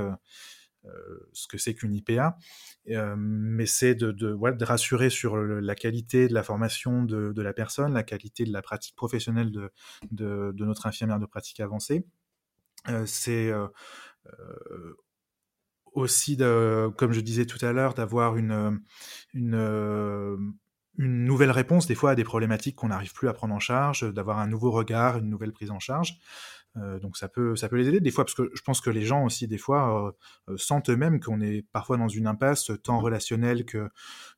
euh, 0.86 1.30
ce 1.34 1.48
que 1.48 1.58
c'est 1.58 1.74
qu'une 1.74 1.94
IPA, 1.96 2.38
mais 3.18 3.66
c'est 3.66 3.96
de, 3.96 4.12
de, 4.12 4.32
voilà, 4.32 4.56
de, 4.56 4.66
rassurer 4.66 5.10
sur 5.10 5.38
la 5.38 5.76
qualité 5.76 6.28
de 6.28 6.34
la 6.34 6.44
formation 6.44 7.04
de, 7.04 7.42
la 7.42 7.54
personne, 7.54 7.94
la 7.94 8.04
qualité 8.04 8.46
de 8.46 8.54
la 8.54 8.62
pratique 8.62 8.96
professionnelle 8.96 9.52
de, 9.52 10.54
notre 10.64 10.86
infirmière 10.86 11.20
de 11.20 11.26
pratique 11.26 11.60
avancée. 11.60 12.06
Euh, 12.90 13.06
c'est 13.08 13.52
aussi, 15.96 16.38
comme 16.38 17.12
je 17.12 17.22
disais 17.22 17.46
tout 17.46 17.64
à 17.66 17.72
l'heure, 17.72 17.94
d'avoir 17.94 18.38
une, 18.38 18.80
une, 19.34 19.56
une, 20.98 21.26
nouvelle 21.26 21.52
réponse 21.52 21.88
des 21.88 21.96
fois 21.96 22.12
à 22.12 22.16
des 22.16 22.24
problématiques 22.24 22.76
qu'on 22.76 22.90
n'arrive 22.90 23.14
plus 23.14 23.30
à 23.30 23.34
prendre 23.34 23.54
en 23.54 23.60
charge, 23.60 24.02
d'avoir 24.14 24.40
un 24.40 24.48
nouveau 24.48 24.72
regard, 24.72 25.18
une 25.18 25.30
nouvelle 25.30 25.52
prise 25.52 25.72
en 25.72 25.80
charge. 25.80 26.20
Euh, 26.78 27.00
donc 27.00 27.18
ça 27.18 27.30
peut, 27.30 27.56
ça 27.56 27.70
peut 27.70 27.78
les 27.78 27.88
aider 27.88 28.00
des 28.00 28.12
fois, 28.12 28.26
parce 28.26 28.36
que 28.36 28.50
je 28.54 28.62
pense 28.62 28.82
que 28.82 28.90
les 28.90 29.06
gens 29.06 29.24
aussi 29.24 29.48
des 29.48 29.58
fois 29.58 30.08
euh, 30.08 30.12
euh, 30.54 30.58
sentent 30.58 30.90
eux-mêmes 30.90 31.20
qu'on 31.20 31.40
est 31.42 31.66
parfois 31.72 31.98
dans 31.98 32.08
une 32.08 32.28
impasse 32.28 32.72
tant 32.84 33.00
relationnelle 33.00 33.66
que, 33.66 33.90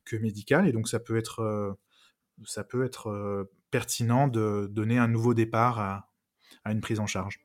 que 0.04 0.16
médicale, 0.16 0.68
et 0.68 0.72
donc 0.72 0.88
ça 0.88 1.00
peut 1.00 1.16
être, 1.16 1.76
ça 2.44 2.64
peut 2.64 2.84
être 2.84 3.48
pertinent 3.70 4.28
de 4.28 4.68
donner 4.70 4.98
un 4.98 5.08
nouveau 5.08 5.34
départ 5.34 5.78
à 6.64 6.72
une 6.72 6.80
prise 6.80 7.00
en 7.00 7.06
charge. 7.06 7.40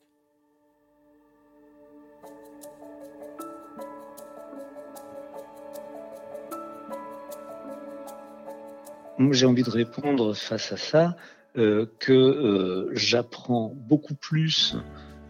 J'ai 9.19 9.45
envie 9.45 9.63
de 9.63 9.69
répondre 9.69 10.33
face 10.35 10.71
à 10.71 10.77
ça 10.77 11.15
euh, 11.57 11.85
que 11.99 12.13
euh, 12.13 12.89
j'apprends 12.93 13.73
beaucoup 13.75 14.15
plus 14.15 14.75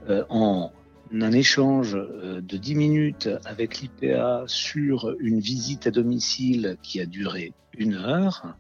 euh, 0.10 0.24
en 0.30 0.72
un 1.12 1.32
échange 1.32 1.94
de 1.94 2.58
10 2.58 2.76
minutes 2.76 3.30
avec 3.46 3.82
l'IPA 3.82 4.46
sur 4.48 5.16
une 5.20 5.40
visite 5.40 5.86
à 5.86 5.92
domicile 5.92 6.78
qui 6.82 7.00
a 7.00 7.06
duré 7.06 7.54
une 7.78 7.94
heure 7.94 8.58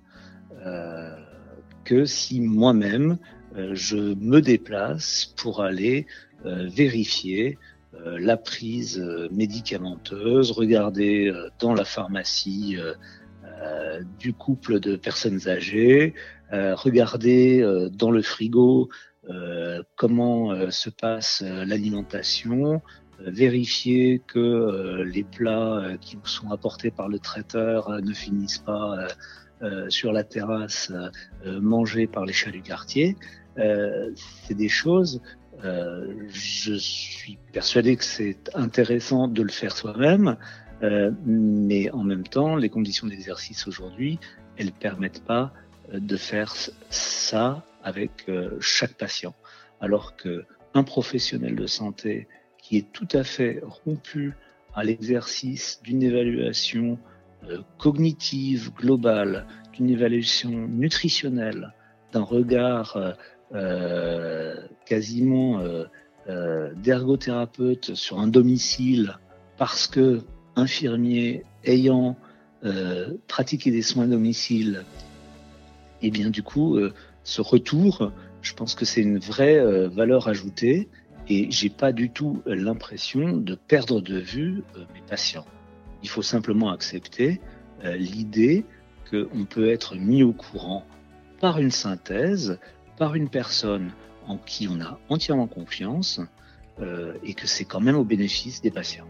que 1.83 2.05
si 2.05 2.41
moi-même 2.41 3.17
je 3.71 3.97
me 3.97 4.39
déplace 4.39 5.33
pour 5.35 5.63
aller 5.63 6.05
vérifier 6.45 7.57
la 8.03 8.37
prise 8.37 9.03
médicamenteuse, 9.31 10.51
regarder 10.51 11.33
dans 11.59 11.73
la 11.73 11.85
pharmacie 11.85 12.77
euh, 13.63 14.01
du 14.19 14.33
couple 14.33 14.79
de 14.79 14.95
personnes 14.95 15.47
âgées, 15.47 16.13
euh, 16.51 16.75
regarder 16.75 17.61
euh, 17.61 17.89
dans 17.89 18.11
le 18.11 18.21
frigo 18.21 18.89
comment 19.95 20.69
se 20.69 20.89
passe 20.89 21.41
l'alimentation, 21.41 22.81
vérifier 23.19 24.21
que 24.27 25.01
les 25.05 25.23
plats 25.23 25.93
qui 26.01 26.17
nous 26.17 26.25
sont 26.25 26.51
apportés 26.51 26.91
par 26.91 27.07
le 27.07 27.19
traiteur 27.19 27.89
ne 28.01 28.13
finissent 28.13 28.57
pas 28.57 29.07
sur 29.87 30.11
la 30.11 30.25
terrasse 30.25 30.91
mangés 31.45 32.05
par 32.05 32.25
les 32.25 32.33
chats 32.33 32.51
du 32.51 32.61
quartier. 32.61 33.15
c'est 33.55 34.57
des 34.57 34.67
choses 34.67 35.21
je 35.63 36.73
suis 36.73 37.39
persuadé 37.53 37.95
que 37.95 38.03
c'est 38.03 38.51
intéressant 38.55 39.29
de 39.29 39.41
le 39.41 39.51
faire 39.51 39.75
soi-même, 39.75 40.35
euh, 40.83 41.11
mais 41.25 41.89
en 41.91 42.03
même 42.03 42.27
temps, 42.27 42.55
les 42.55 42.69
conditions 42.69 43.07
d'exercice 43.07 43.67
aujourd'hui, 43.67 44.19
elles 44.57 44.73
permettent 44.73 45.23
pas 45.23 45.53
euh, 45.93 45.99
de 45.99 46.17
faire 46.17 46.53
ça 46.89 47.63
avec 47.83 48.25
euh, 48.27 48.57
chaque 48.59 48.93
patient. 48.93 49.33
Alors 49.79 50.15
que 50.15 50.45
un 50.73 50.83
professionnel 50.83 51.55
de 51.55 51.67
santé 51.67 52.27
qui 52.57 52.77
est 52.77 52.91
tout 52.91 53.07
à 53.13 53.23
fait 53.23 53.61
rompu 53.85 54.33
à 54.73 54.83
l'exercice 54.83 55.81
d'une 55.83 56.01
évaluation 56.01 56.97
cognitive 57.77 58.73
globale, 58.73 59.45
d'une 59.73 59.89
évaluation 59.89 60.49
nutritionnelle, 60.49 61.73
d'un 62.13 62.23
regard 62.23 62.97
quasiment 64.85 65.61
d'ergothérapeute 66.77 67.93
sur 67.93 68.19
un 68.19 68.27
domicile 68.27 69.19
parce 69.57 69.87
que 69.87 70.21
infirmier 70.55 71.43
ayant 71.65 72.17
euh, 72.65 73.17
pratiqué 73.27 73.71
des 73.71 73.81
soins 73.81 74.05
à 74.05 74.07
domicile, 74.07 74.85
et 76.01 76.07
eh 76.07 76.11
bien 76.11 76.29
du 76.29 76.43
coup, 76.43 76.77
euh, 76.77 76.93
ce 77.23 77.41
retour, 77.41 78.11
je 78.41 78.53
pense 78.53 78.75
que 78.75 78.85
c'est 78.85 79.01
une 79.01 79.19
vraie 79.19 79.57
euh, 79.57 79.89
valeur 79.89 80.27
ajoutée 80.27 80.87
et 81.27 81.49
j'ai 81.51 81.69
pas 81.69 81.91
du 81.91 82.09
tout 82.09 82.41
l'impression 82.45 83.37
de 83.37 83.55
perdre 83.55 84.01
de 84.01 84.17
vue 84.17 84.63
mes 84.93 85.01
patients. 85.07 85.45
Il 86.03 86.09
faut 86.09 86.21
simplement 86.21 86.69
accepter 86.69 87.39
l'idée 87.95 88.65
qu'on 89.09 89.45
peut 89.45 89.69
être 89.69 89.95
mis 89.95 90.21
au 90.21 90.33
courant 90.33 90.85
par 91.39 91.59
une 91.59 91.71
synthèse, 91.71 92.59
par 92.97 93.15
une 93.15 93.29
personne 93.29 93.91
en 94.27 94.37
qui 94.37 94.67
on 94.67 94.81
a 94.81 94.99
entièrement 95.07 95.47
confiance 95.47 96.19
et 96.81 97.33
que 97.33 97.47
c'est 97.47 97.63
quand 97.63 97.79
même 97.79 97.95
au 97.95 98.03
bénéfice 98.03 98.61
des 98.61 98.71
patients. 98.71 99.07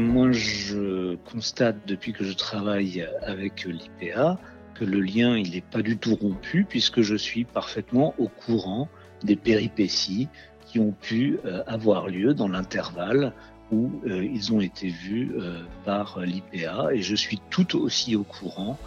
Moi, 0.00 0.32
je 0.32 1.16
constate 1.30 1.86
depuis 1.86 2.14
que 2.14 2.24
je 2.24 2.32
travaille 2.32 3.06
avec 3.22 3.64
l'IPA 3.64 4.38
que 4.74 4.84
le 4.86 5.00
lien, 5.00 5.36
il 5.36 5.50
n'est 5.50 5.60
pas 5.60 5.82
du 5.82 5.98
tout 5.98 6.14
rompu 6.14 6.64
puisque 6.66 7.02
je 7.02 7.14
suis 7.14 7.44
parfaitement 7.44 8.14
au 8.16 8.28
courant 8.28 8.88
des 9.22 9.36
péripéties 9.36 10.28
qui 10.64 10.78
ont 10.78 10.92
pu 10.92 11.38
euh, 11.44 11.62
avoir 11.66 12.08
lieu 12.08 12.32
dans 12.32 12.48
l'intervalle 12.48 13.34
où 13.70 13.90
euh, 14.06 14.24
ils 14.24 14.54
ont 14.54 14.62
été 14.62 14.88
vus 14.88 15.32
euh, 15.36 15.60
par 15.84 16.20
l'IPA 16.20 16.94
et 16.94 17.02
je 17.02 17.14
suis 17.14 17.38
tout 17.50 17.78
aussi 17.78 18.16
au 18.16 18.24
courant 18.24 18.78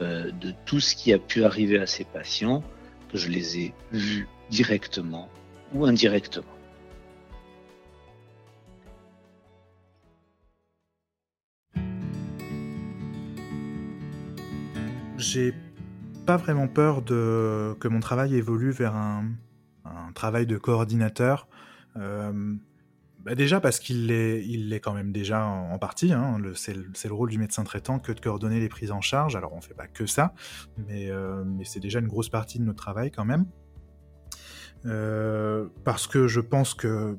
de 0.00 0.52
tout 0.64 0.80
ce 0.80 0.96
qui 0.96 1.12
a 1.12 1.18
pu 1.18 1.44
arriver 1.44 1.78
à 1.78 1.86
ces 1.86 2.02
patients, 2.02 2.64
que 3.12 3.18
je 3.18 3.28
les 3.28 3.58
ai 3.60 3.74
vus 3.92 4.26
directement 4.50 5.28
ou 5.74 5.84
indirectement. 5.84 6.56
J'ai 15.22 15.54
pas 16.26 16.36
vraiment 16.36 16.68
peur 16.68 17.02
de 17.02 17.74
que 17.80 17.88
mon 17.88 18.00
travail 18.00 18.34
évolue 18.34 18.70
vers 18.70 18.94
un, 18.94 19.24
travail 20.14 20.46
de 20.46 20.58
coordinateur. 20.58 21.48
Euh, 21.96 22.54
bah 23.24 23.34
déjà 23.34 23.60
parce 23.60 23.78
qu'il 23.78 24.08
l'est, 24.08 24.44
il 24.44 24.72
quand 24.82 24.92
même 24.92 25.12
déjà 25.12 25.46
en, 25.46 25.78
partie. 25.78 26.12
Hein. 26.12 26.38
c'est, 26.54 26.74
le, 26.74 27.14
rôle 27.14 27.30
du 27.30 27.38
médecin 27.38 27.64
traitant 27.64 27.98
que 27.98 28.12
de 28.12 28.20
coordonner 28.20 28.60
les 28.60 28.68
prises 28.68 28.90
en 28.90 29.00
charge. 29.00 29.36
Alors 29.36 29.54
on 29.54 29.60
fait 29.60 29.74
pas 29.74 29.86
que 29.86 30.06
ça, 30.06 30.34
mais, 30.76 31.10
euh, 31.10 31.44
mais 31.46 31.64
c'est 31.64 31.80
déjà 31.80 32.00
une 32.00 32.08
grosse 32.08 32.28
partie 32.28 32.58
de 32.58 32.64
notre 32.64 32.82
travail 32.82 33.10
quand 33.10 33.24
même. 33.24 33.46
Euh, 34.84 35.68
parce 35.84 36.06
que 36.06 36.26
je 36.26 36.40
pense 36.40 36.74
que 36.74 37.16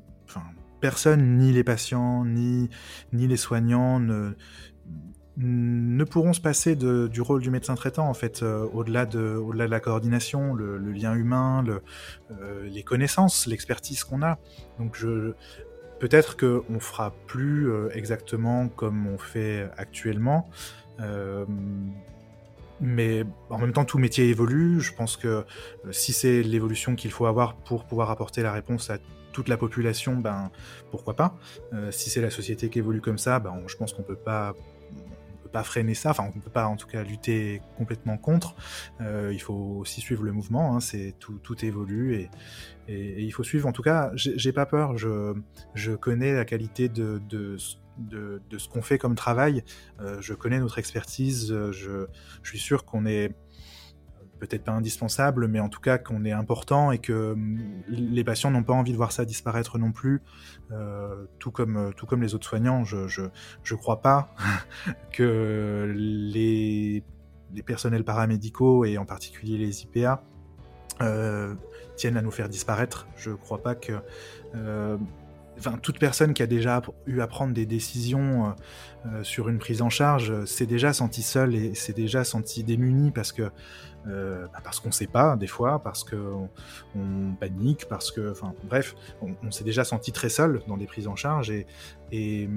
personne, 0.80 1.38
ni 1.38 1.52
les 1.52 1.64
patients, 1.64 2.24
ni, 2.24 2.68
ni 3.12 3.26
les 3.26 3.38
soignants, 3.38 3.98
ne, 3.98 4.34
ne 5.36 6.04
pourront 6.04 6.32
se 6.32 6.40
passer 6.40 6.76
du 6.76 7.20
rôle 7.20 7.42
du 7.42 7.50
médecin 7.50 7.74
traitant 7.74 8.08
en 8.08 8.14
fait 8.14 8.42
euh, 8.42 8.66
au-delà 8.72 9.04
de 9.04 9.34
au-delà 9.34 9.66
de 9.66 9.70
la 9.70 9.80
coordination 9.80 10.54
le, 10.54 10.78
lien 10.78 11.14
humain 11.14 11.64
euh, 12.30 12.68
les 12.68 12.84
connaissances 12.84 13.46
l'expertise 13.46 14.04
qu'on 14.04 14.22
a 14.22 14.38
donc 14.78 14.94
je 14.96 15.32
peut-être 15.98 16.36
que 16.36 16.62
on 16.70 16.78
fera 16.78 17.12
plus 17.26 17.68
euh, 17.68 17.88
exactement 17.94 18.68
comme 18.68 19.08
on 19.08 19.18
fait 19.18 19.68
actuellement 19.76 20.48
mais 22.80 23.24
en 23.50 23.58
même 23.58 23.72
temps 23.72 23.84
tout 23.84 23.98
métier 23.98 24.28
évolue 24.28 24.80
je 24.80 24.94
pense 24.94 25.16
que 25.16 25.44
si 25.90 26.12
c'est 26.12 26.44
l'évolution 26.44 26.94
qu'il 26.94 27.10
faut 27.10 27.26
avoir 27.26 27.56
pour 27.56 27.84
pouvoir 27.84 28.10
apporter 28.10 28.42
la 28.42 28.52
réponse 28.52 28.90
à 28.90 28.98
toute 29.32 29.48
la 29.48 29.56
population, 29.56 30.14
ben 30.14 30.52
pourquoi 30.92 31.14
pas. 31.14 31.36
si 31.90 32.08
c'est 32.08 32.20
la 32.20 32.30
société 32.30 32.70
qui 32.70 32.78
évolue 32.78 33.00
comme 33.00 33.18
ça, 33.18 33.40
ben 33.40 33.60
je 33.66 33.76
pense 33.76 33.92
qu'on 33.92 34.04
peut 34.04 34.14
pas 34.14 34.54
pas 35.54 35.62
freiner 35.62 35.94
ça, 35.94 36.10
enfin 36.10 36.24
on 36.24 36.36
ne 36.36 36.42
peut 36.42 36.50
pas 36.50 36.66
en 36.66 36.74
tout 36.74 36.88
cas 36.88 37.04
lutter 37.04 37.62
complètement 37.78 38.18
contre. 38.18 38.56
Euh, 39.00 39.30
il 39.32 39.40
faut 39.40 39.78
aussi 39.78 40.00
suivre 40.00 40.24
le 40.24 40.32
mouvement, 40.32 40.74
hein, 40.74 40.80
c'est 40.80 41.14
tout, 41.20 41.38
tout 41.44 41.64
évolue 41.64 42.16
et, 42.16 42.30
et, 42.88 43.22
il 43.22 43.30
faut 43.30 43.44
suivre. 43.44 43.68
En 43.68 43.72
tout 43.72 43.82
cas, 43.82 44.10
j'ai 44.16 44.52
pas 44.52 44.66
peur. 44.66 44.98
Je, 44.98 45.32
je 45.74 45.92
connais 45.92 46.34
la 46.34 46.44
qualité 46.44 46.88
de, 46.88 47.22
de, 47.28 47.56
de, 47.98 48.58
ce 48.58 48.68
qu'on 48.68 48.82
fait 48.82 48.98
comme 48.98 49.14
travail. 49.14 49.62
Euh, 50.00 50.20
je 50.20 50.34
connais 50.34 50.58
notre 50.58 50.78
expertise. 50.78 51.54
Je, 51.70 52.06
je 52.42 52.48
suis 52.50 52.58
sûr 52.58 52.84
qu'on 52.84 53.06
est 53.06 53.32
peut-être 54.46 54.64
pas 54.64 54.72
indispensable, 54.72 55.48
mais 55.48 55.60
en 55.60 55.68
tout 55.68 55.80
cas 55.80 55.98
qu'on 55.98 56.24
est 56.24 56.32
important 56.32 56.92
et 56.92 56.98
que 56.98 57.32
hum, 57.32 57.58
les 57.88 58.24
patients 58.24 58.50
n'ont 58.50 58.62
pas 58.62 58.72
envie 58.72 58.92
de 58.92 58.96
voir 58.96 59.12
ça 59.12 59.24
disparaître 59.24 59.78
non 59.78 59.92
plus, 59.92 60.22
euh, 60.72 61.26
tout, 61.38 61.50
comme, 61.50 61.92
tout 61.96 62.06
comme 62.06 62.22
les 62.22 62.34
autres 62.34 62.46
soignants. 62.46 62.84
Je 62.84 63.08
je, 63.08 63.22
je 63.62 63.74
crois 63.74 64.00
pas 64.00 64.34
que 65.12 65.92
les, 65.96 67.02
les 67.54 67.62
personnels 67.62 68.04
paramédicaux 68.04 68.84
et 68.84 68.98
en 68.98 69.04
particulier 69.04 69.58
les 69.58 69.82
IPA 69.82 70.22
euh, 71.02 71.54
tiennent 71.96 72.16
à 72.16 72.22
nous 72.22 72.30
faire 72.30 72.48
disparaître. 72.48 73.06
Je 73.16 73.30
crois 73.30 73.62
pas 73.62 73.74
que 73.74 73.92
euh, 74.54 74.96
enfin, 75.58 75.78
toute 75.78 75.98
personne 75.98 76.34
qui 76.34 76.42
a 76.42 76.46
déjà 76.46 76.82
eu 77.06 77.20
à 77.20 77.26
prendre 77.26 77.52
des 77.52 77.66
décisions 77.66 78.46
euh, 78.46 78.50
euh, 79.06 79.24
sur 79.24 79.48
une 79.48 79.58
prise 79.58 79.82
en 79.82 79.90
charge 79.90 80.44
s'est 80.44 80.66
déjà 80.66 80.92
senti 80.92 81.22
seule 81.22 81.54
et 81.54 81.74
s'est 81.74 81.92
déjà 81.92 82.24
senti 82.24 82.64
démunie 82.64 83.10
parce 83.10 83.32
que 83.32 83.50
euh, 84.06 84.46
bah 84.52 84.60
parce 84.62 84.80
qu'on 84.80 84.92
sait 84.92 85.06
pas 85.06 85.36
des 85.36 85.46
fois, 85.46 85.82
parce 85.82 86.04
que 86.04 86.16
on, 86.96 87.34
panique, 87.38 87.86
parce 87.88 88.10
que, 88.10 88.30
enfin 88.30 88.54
bref, 88.64 88.94
on, 89.22 89.50
s'est 89.50 89.64
déjà 89.64 89.84
senti 89.84 90.12
très 90.12 90.28
seul 90.28 90.62
dans 90.68 90.76
des 90.76 90.86
prises 90.86 91.08
en 91.08 91.16
charge 91.16 91.50
et, 91.50 91.66
et, 92.12 92.48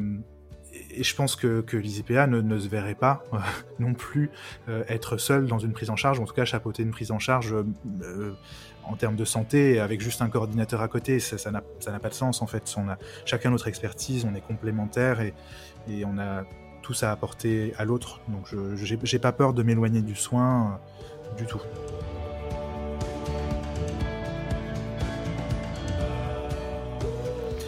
je 1.02 1.16
pense 1.16 1.36
que, 1.36 1.62
que 1.62 1.76
les 1.76 2.00
IPA 2.00 2.28
ne, 2.28 2.42
ne, 2.42 2.60
se 2.60 2.68
verraient 2.68 2.96
pas 2.96 3.24
non 3.80 3.94
plus 3.94 4.30
être 4.68 5.18
seul 5.18 5.48
dans 5.48 5.60
une 5.60 5.74
prise 5.74 5.90
en 5.90 5.96
charge, 5.96 6.20
en 6.20 6.26
tout 6.26 6.34
cas 6.34 6.46
chapeauter 6.46 6.84
une 6.84 6.92
prise 6.92 7.12
en 7.12 7.20
charge 7.20 7.56
en 8.84 8.96
termes 8.96 9.16
de 9.16 9.26
santé, 9.26 9.80
avec 9.80 10.02
juste 10.02 10.22
un 10.22 10.30
coordinateur 10.30 10.82
à 10.82 10.88
côté, 10.88 11.20
ça 11.20 11.52
n'a 11.52 12.00
pas 12.00 12.10
de 12.10 12.14
sens 12.14 12.42
en 12.42 12.48
fait. 12.48 12.74
On 12.78 12.90
a 12.90 12.98
chacun 13.26 13.50
notre 13.50 13.68
expertise, 13.68 14.26
on 14.26 14.36
est 14.36 14.42
complémentaires 14.42 15.22
et, 15.22 15.34
et 15.90 16.06
on 16.06 16.18
a 16.18 16.44
tous 16.82 17.04
à 17.04 17.12
apporter 17.12 17.74
à 17.78 17.86
l'autre. 17.86 18.22
Donc 18.30 18.48
je 18.50 18.96
n'ai 18.96 19.20
pas 19.20 19.32
peur 19.32 19.54
de 19.54 19.64
m'éloigner 19.64 20.02
du 20.02 20.16
soin 20.16 20.80
du 21.38 21.46
tout. 21.46 21.62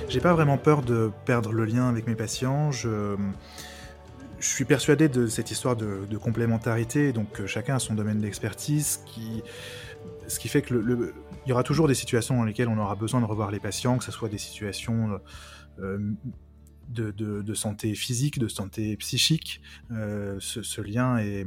J'ai 0.09 0.21
pas 0.21 0.33
vraiment 0.33 0.57
peur 0.57 0.81
de 0.81 1.11
perdre 1.25 1.51
le 1.51 1.65
lien 1.65 1.87
avec 1.87 2.07
mes 2.07 2.15
patients. 2.15 2.71
Je, 2.71 3.15
suis 4.39 4.65
persuadé 4.65 5.07
de 5.09 5.27
cette 5.27 5.51
histoire 5.51 5.75
de, 5.75 6.17
complémentarité, 6.17 7.11
donc 7.11 7.41
euh, 7.41 7.45
chacun 7.45 7.75
a 7.75 7.79
son 7.79 7.93
domaine 7.93 8.19
d'expertise, 8.19 9.01
qui, 9.05 9.43
ce 10.27 10.39
qui 10.39 10.47
fait 10.47 10.61
que 10.61 11.13
il 11.45 11.49
y 11.49 11.51
aura 11.51 11.63
toujours 11.63 11.87
des 11.87 11.93
situations 11.93 12.37
dans 12.37 12.43
lesquelles 12.43 12.69
on 12.69 12.77
aura 12.77 12.95
besoin 12.95 13.21
de 13.21 13.25
revoir 13.25 13.51
les 13.51 13.59
patients, 13.59 13.97
que 13.97 14.03
ce 14.03 14.11
soit 14.11 14.29
des 14.29 14.37
situations 14.37 15.19
euh, 15.79 15.97
de, 16.89 17.11
de, 17.11 17.53
santé 17.53 17.93
physique, 17.93 18.39
de 18.39 18.47
santé 18.47 18.97
psychique. 18.97 19.61
Euh, 19.91 20.37
ce, 20.39 20.81
lien 20.81 21.17
est, 21.17 21.45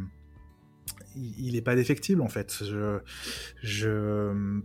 il 1.17 1.53
n'est 1.53 1.63
pas 1.63 1.75
défectible 1.75 2.23
en 2.23 2.29
fait. 2.29 2.63
Je, 2.65 2.99
je, 3.63 4.61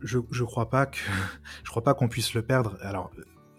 je, 0.00 0.18
je 0.30 0.44
crois 0.44 0.70
pas 0.70 0.86
que, 0.86 0.98
je 1.64 1.70
crois 1.70 1.82
pas 1.82 1.94
qu'on 1.94 2.08
puisse 2.08 2.34
le 2.34 2.42
perdre. 2.42 2.76
Alors 2.80 3.10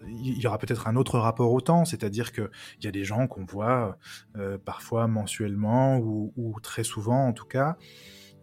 il 0.06 0.38
y 0.38 0.46
aura 0.46 0.58
peut-être 0.58 0.88
un 0.88 0.96
autre 0.96 1.18
rapport 1.18 1.52
au 1.52 1.60
temps, 1.60 1.84
c'est-à-dire 1.84 2.32
qu'il 2.32 2.48
y 2.82 2.86
a 2.86 2.90
des 2.90 3.04
gens 3.04 3.26
qu'on 3.26 3.44
voit 3.44 3.98
euh, 4.36 4.58
parfois 4.58 5.06
mensuellement 5.06 5.98
ou, 5.98 6.56
très 6.62 6.84
souvent 6.84 7.26
en 7.26 7.32
tout 7.32 7.46
cas. 7.46 7.76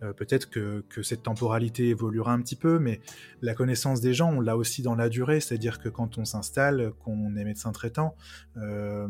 Euh, 0.04 0.14
peut-être 0.14 0.50
que, 0.52 0.84
cette 1.02 1.24
temporalité 1.24 1.90
évoluera 1.90 2.32
un 2.32 2.42
petit 2.42 2.56
peu, 2.56 2.78
mais 2.78 3.02
la 3.42 3.56
connaissance 3.56 4.00
des 4.02 4.14
gens, 4.14 4.32
on 4.32 4.42
l'a 4.42 4.56
aussi 4.56 4.84
dans 4.84 4.96
la 4.96 5.10
durée, 5.10 5.40
c'est-à-dire 5.40 5.80
que 5.80 5.90
quand 5.90 6.20
on 6.20 6.26
s'installe, 6.26 6.92
qu'on 7.00 7.36
est 7.36 7.44
médecin 7.44 7.72
traitant, 7.72 8.16
euh, 8.58 9.08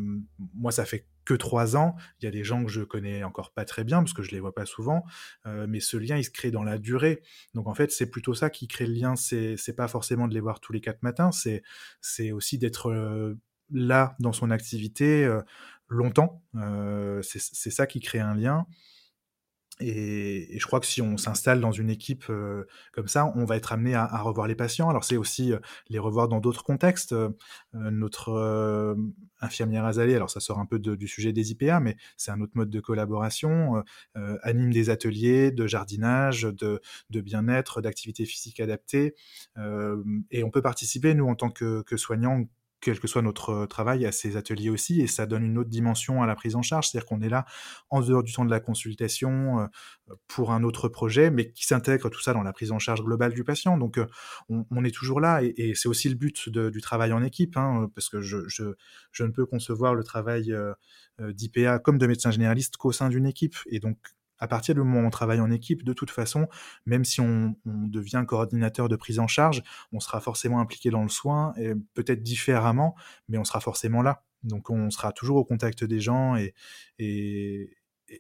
moi 0.56 0.72
ça 0.72 0.86
fait 0.86 1.06
que 1.28 1.34
trois 1.34 1.76
ans. 1.76 1.96
Il 2.20 2.26
y 2.26 2.28
a 2.28 2.32
des 2.32 2.46
gens 2.46 2.64
que 2.64 2.72
je 2.72 2.82
connais 2.82 3.24
encore 3.26 3.52
pas 3.52 3.66
très 3.66 3.84
bien 3.84 4.00
parce 4.00 4.14
que 4.14 4.24
je 4.24 4.32
les 4.32 4.40
vois 4.40 4.56
pas 4.56 4.66
souvent, 4.66 5.04
euh, 5.46 5.66
mais 5.68 5.82
ce 5.82 5.98
lien 5.98 6.16
il 6.16 6.24
se 6.24 6.32
crée 6.32 6.52
dans 6.52 6.64
la 6.64 6.78
durée. 6.78 7.22
Donc 7.54 7.68
en 7.68 7.74
fait 7.74 7.92
c'est 7.92 8.10
plutôt 8.10 8.34
ça 8.34 8.50
qui 8.50 8.68
crée 8.70 8.88
le 8.88 8.94
lien. 8.94 9.16
C'est 9.18 9.58
c'est 9.58 9.76
pas 9.76 9.90
forcément 9.90 10.30
de 10.30 10.34
les 10.34 10.40
voir 10.40 10.62
tous 10.62 10.72
les 10.72 10.80
quatre 10.80 11.04
matins, 11.04 11.32
c'est 11.34 11.64
c'est 12.00 12.32
aussi 12.32 12.58
d'être 12.58 12.90
euh, 12.90 13.36
là 13.70 14.16
dans 14.20 14.32
son 14.32 14.52
activité 14.52 15.26
euh, 15.26 15.42
longtemps. 15.90 16.42
c'est 17.22 17.72
ça 17.72 17.88
qui 17.88 18.00
crée 18.00 18.20
un 18.20 18.34
lien. 18.34 18.66
Et, 19.80 20.58
je 20.58 20.66
crois 20.66 20.80
que 20.80 20.86
si 20.86 21.02
on 21.02 21.18
s'installe 21.18 21.62
dans 21.62 21.72
une 21.72 21.90
équipe 21.90 22.26
euh, 22.30 22.66
comme 22.94 23.08
ça, 23.08 23.32
on 23.36 23.46
va 23.46 23.58
être 23.58 23.72
amené 23.72 23.94
à, 23.96 24.22
revoir 24.22 24.48
les 24.48 24.56
patients. 24.56 24.90
Alors 24.90 25.04
c'est 25.04 25.18
aussi 25.18 25.54
euh, 25.54 25.60
les 25.90 26.00
revoir 26.00 26.28
dans 26.28 26.40
d'autres 26.40 26.64
contextes. 26.64 27.14
Euh, 27.14 27.30
notre 27.74 28.98
infirmière 29.40 29.86
Azalée, 29.86 30.16
alors 30.16 30.30
ça 30.30 30.40
sort 30.40 30.60
un 30.60 30.66
peu 30.66 30.80
du 30.80 31.08
sujet 31.08 31.32
des 31.32 31.52
IPA, 31.52 31.80
mais 31.80 31.96
c'est 32.16 32.32
un 32.32 32.42
autre 32.42 32.54
mode 32.56 32.70
de 32.70 32.80
collaboration, 32.80 33.84
anime 34.42 34.72
des 34.74 34.90
ateliers 34.90 35.52
de 35.52 35.68
jardinage, 35.68 36.44
de, 36.44 36.82
bien-être, 37.22 37.82
d'activités 37.82 38.26
physiques 38.26 38.60
adaptées. 38.60 39.14
et 40.32 40.44
on 40.44 40.50
peut 40.50 40.62
participer, 40.62 41.14
nous, 41.14 41.28
en 41.28 41.36
tant 41.36 41.50
que, 41.50 41.84
que 41.84 41.98
soignants, 41.98 42.46
quel 42.80 43.00
que 43.00 43.08
soit 43.08 43.22
notre 43.22 43.50
euh, 43.50 43.66
travail, 43.66 44.06
à 44.06 44.12
ces 44.12 44.38
ateliers 44.38 44.70
aussi, 44.70 45.02
et 45.02 45.08
ça 45.08 45.26
donne 45.26 45.44
une 45.44 45.58
autre 45.58 45.70
dimension 45.70 46.22
à 46.22 46.28
la 46.28 46.36
prise 46.36 46.56
en 46.56 46.62
charge, 46.62 46.90
c'est-à-dire 46.90 47.08
qu'on 47.08 47.22
est 47.22 47.30
là 47.30 47.46
en 47.90 48.02
dehors 48.02 48.24
du 48.24 48.32
temps 48.32 48.46
de 48.46 48.52
la 48.52 48.60
consultation 48.60 49.60
euh, 49.60 49.66
pour 50.28 50.52
un 50.52 50.64
autre 50.64 50.88
projet, 50.88 51.32
mais 51.32 51.52
qui 51.52 51.66
s'intègre 51.66 52.10
tout 52.10 52.22
ça 52.22 52.34
dans 52.34 52.44
la 52.44 52.54
prise 52.54 52.72
en 52.72 52.80
charge 52.80 53.04
globale 53.04 53.34
du 53.34 53.44
patient. 53.44 53.78
Donc 53.78 53.98
euh, 53.98 54.06
on, 54.50 54.84
est 54.84 54.94
toujours 54.94 55.20
là, 55.20 55.42
et, 55.42 55.74
c'est 55.76 55.90
aussi 55.90 56.10
le 56.10 56.16
but 56.16 56.50
du 56.50 56.82
travail 56.82 57.14
en 57.14 57.24
équipe, 57.24 57.58
hein, 57.58 57.90
parce 57.96 58.10
que 58.10 58.22
je, 58.22 58.48
je, 58.48 59.24
ne 59.24 59.30
peux 59.30 59.46
concevoir 59.46 59.96
le 59.96 60.04
travail 60.04 60.54
d'IPA 61.20 61.80
comme 61.80 61.98
de 61.98 62.08
médecin 62.08 62.32
généraliste 62.32 62.78
qu'au 62.78 62.92
sein 62.92 63.10
d'une 63.10 63.26
équipe, 63.26 63.56
et 63.68 63.80
donc 63.80 63.98
à 64.40 64.48
partir 64.48 64.76
du 64.76 64.82
moment 64.82 65.00
où 65.00 65.06
on 65.06 65.10
travaille 65.10 65.40
en 65.40 65.52
équipe, 65.52 65.84
de 65.84 65.94
toute 65.94 66.12
façon, 66.12 66.48
même 66.86 67.06
si 67.06 67.22
on, 67.22 67.56
devient 67.66 68.24
coordinateur 68.28 68.90
de 68.90 68.96
prise 68.96 69.20
en 69.20 69.28
charge, 69.28 69.64
on 69.92 70.00
sera 70.00 70.20
forcément 70.20 70.60
impliqué 70.60 70.90
dans 70.90 71.04
le 71.04 71.10
soin, 71.10 71.54
peut-être 71.94 72.24
différemment, 72.24 72.96
mais 73.30 73.38
on 73.38 73.44
sera 73.44 73.60
forcément 73.60 74.02
là. 74.02 74.24
Donc 74.44 74.70
on 74.70 74.90
sera 74.90 75.12
toujours 75.12 75.38
au 75.38 75.46
contact 75.46 75.84
des 75.84 76.00
gens 76.00 76.36
et, 76.36 76.54
et, 77.00 77.70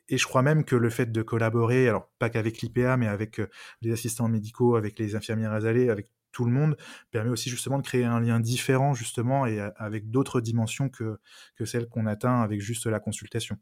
je 0.09 0.25
crois 0.25 0.41
même 0.41 0.65
que 0.65 0.75
le 0.75 0.89
fait 0.89 1.11
de 1.11 1.21
collaborer, 1.21 1.87
alors 1.87 2.11
pas 2.19 2.29
qu'avec 2.29 2.61
l'IPA, 2.61 2.97
mais 2.97 3.07
avec 3.07 3.39
euh, 3.39 3.47
les 3.81 3.91
assistants 3.93 4.27
médicaux, 4.27 4.75
avec 4.75 4.99
les 4.99 5.15
infirmières 5.15 5.53
azalées, 5.53 5.89
avec 5.89 6.09
tout 6.33 6.43
le 6.45 6.51
monde, 6.51 6.75
permet 7.11 7.29
aussi 7.29 7.49
justement 7.49 7.77
de 7.77 7.83
créer 7.83 8.03
un 8.03 8.19
lien 8.19 8.39
différent 8.39 8.93
justement 8.93 9.45
et 9.45 9.59
avec 9.77 10.11
d'autres 10.11 10.41
dimensions 10.41 10.89
que 10.89 11.17
celles 11.65 11.87
qu'on 11.87 12.05
atteint 12.05 12.41
avec 12.41 12.61
juste 12.61 12.85
la 12.85 12.99
consultation. 12.99 13.57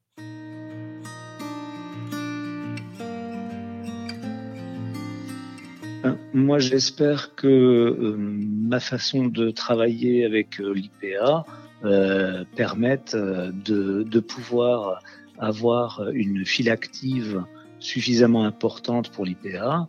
Moi, 6.34 6.60
j'espère 6.60 7.36
que 7.36 7.48
euh, 7.48 8.16
ma 8.18 8.80
façon 8.80 9.28
de 9.28 9.52
travailler 9.52 10.26
avec 10.26 10.60
euh, 10.60 10.74
l'IPA 10.74 11.46
euh, 11.84 12.44
permette 12.56 13.16
de, 13.16 14.20
pouvoir 14.20 15.02
avoir 15.38 16.10
une 16.14 16.46
file 16.46 16.70
active 16.70 17.44
suffisamment 17.80 18.46
importante 18.46 19.12
pour 19.12 19.26
l'IPA 19.26 19.88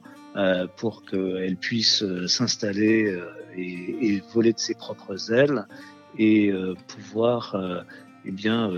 pour 0.77 1.05
qu'elle 1.07 1.57
puisse 1.57 2.05
s'installer 2.27 3.19
et, 3.57 4.23
voler 4.35 4.53
de 4.53 4.59
ses 4.59 4.75
propres 4.75 5.33
ailes 5.33 5.65
et 6.19 6.53
pouvoir 6.89 7.57
eh 8.27 8.31
bien 8.33 8.71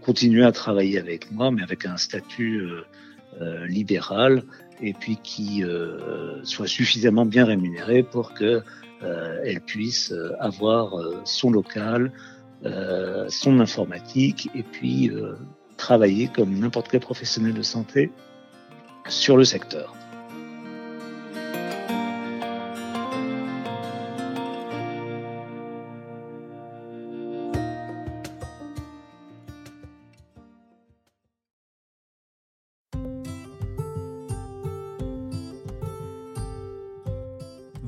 continuer 0.00 0.44
à 0.44 0.50
travailler 0.50 0.98
avec 0.98 1.30
moi, 1.30 1.52
mais 1.52 1.62
avec 1.62 1.86
un 1.86 1.98
statut 1.98 2.66
libéral 3.68 4.42
et 4.80 4.92
puis 4.92 5.16
qui 5.22 5.64
euh, 5.64 6.42
soit 6.44 6.66
suffisamment 6.66 7.24
bien 7.24 7.44
rémunérée 7.44 8.02
pour 8.02 8.34
que 8.34 8.62
euh, 9.02 9.60
puisse 9.66 10.12
euh, 10.12 10.32
avoir 10.40 10.94
son 11.24 11.50
local, 11.50 12.12
son 13.28 13.60
informatique 13.60 14.48
et 14.54 14.62
puis 14.62 15.10
travailler 15.76 16.28
comme 16.28 16.58
n'importe 16.58 16.88
quel 16.90 17.00
professionnel 17.00 17.52
de 17.52 17.60
santé 17.60 18.10
sur 19.06 19.36
le 19.36 19.44
secteur. 19.44 19.94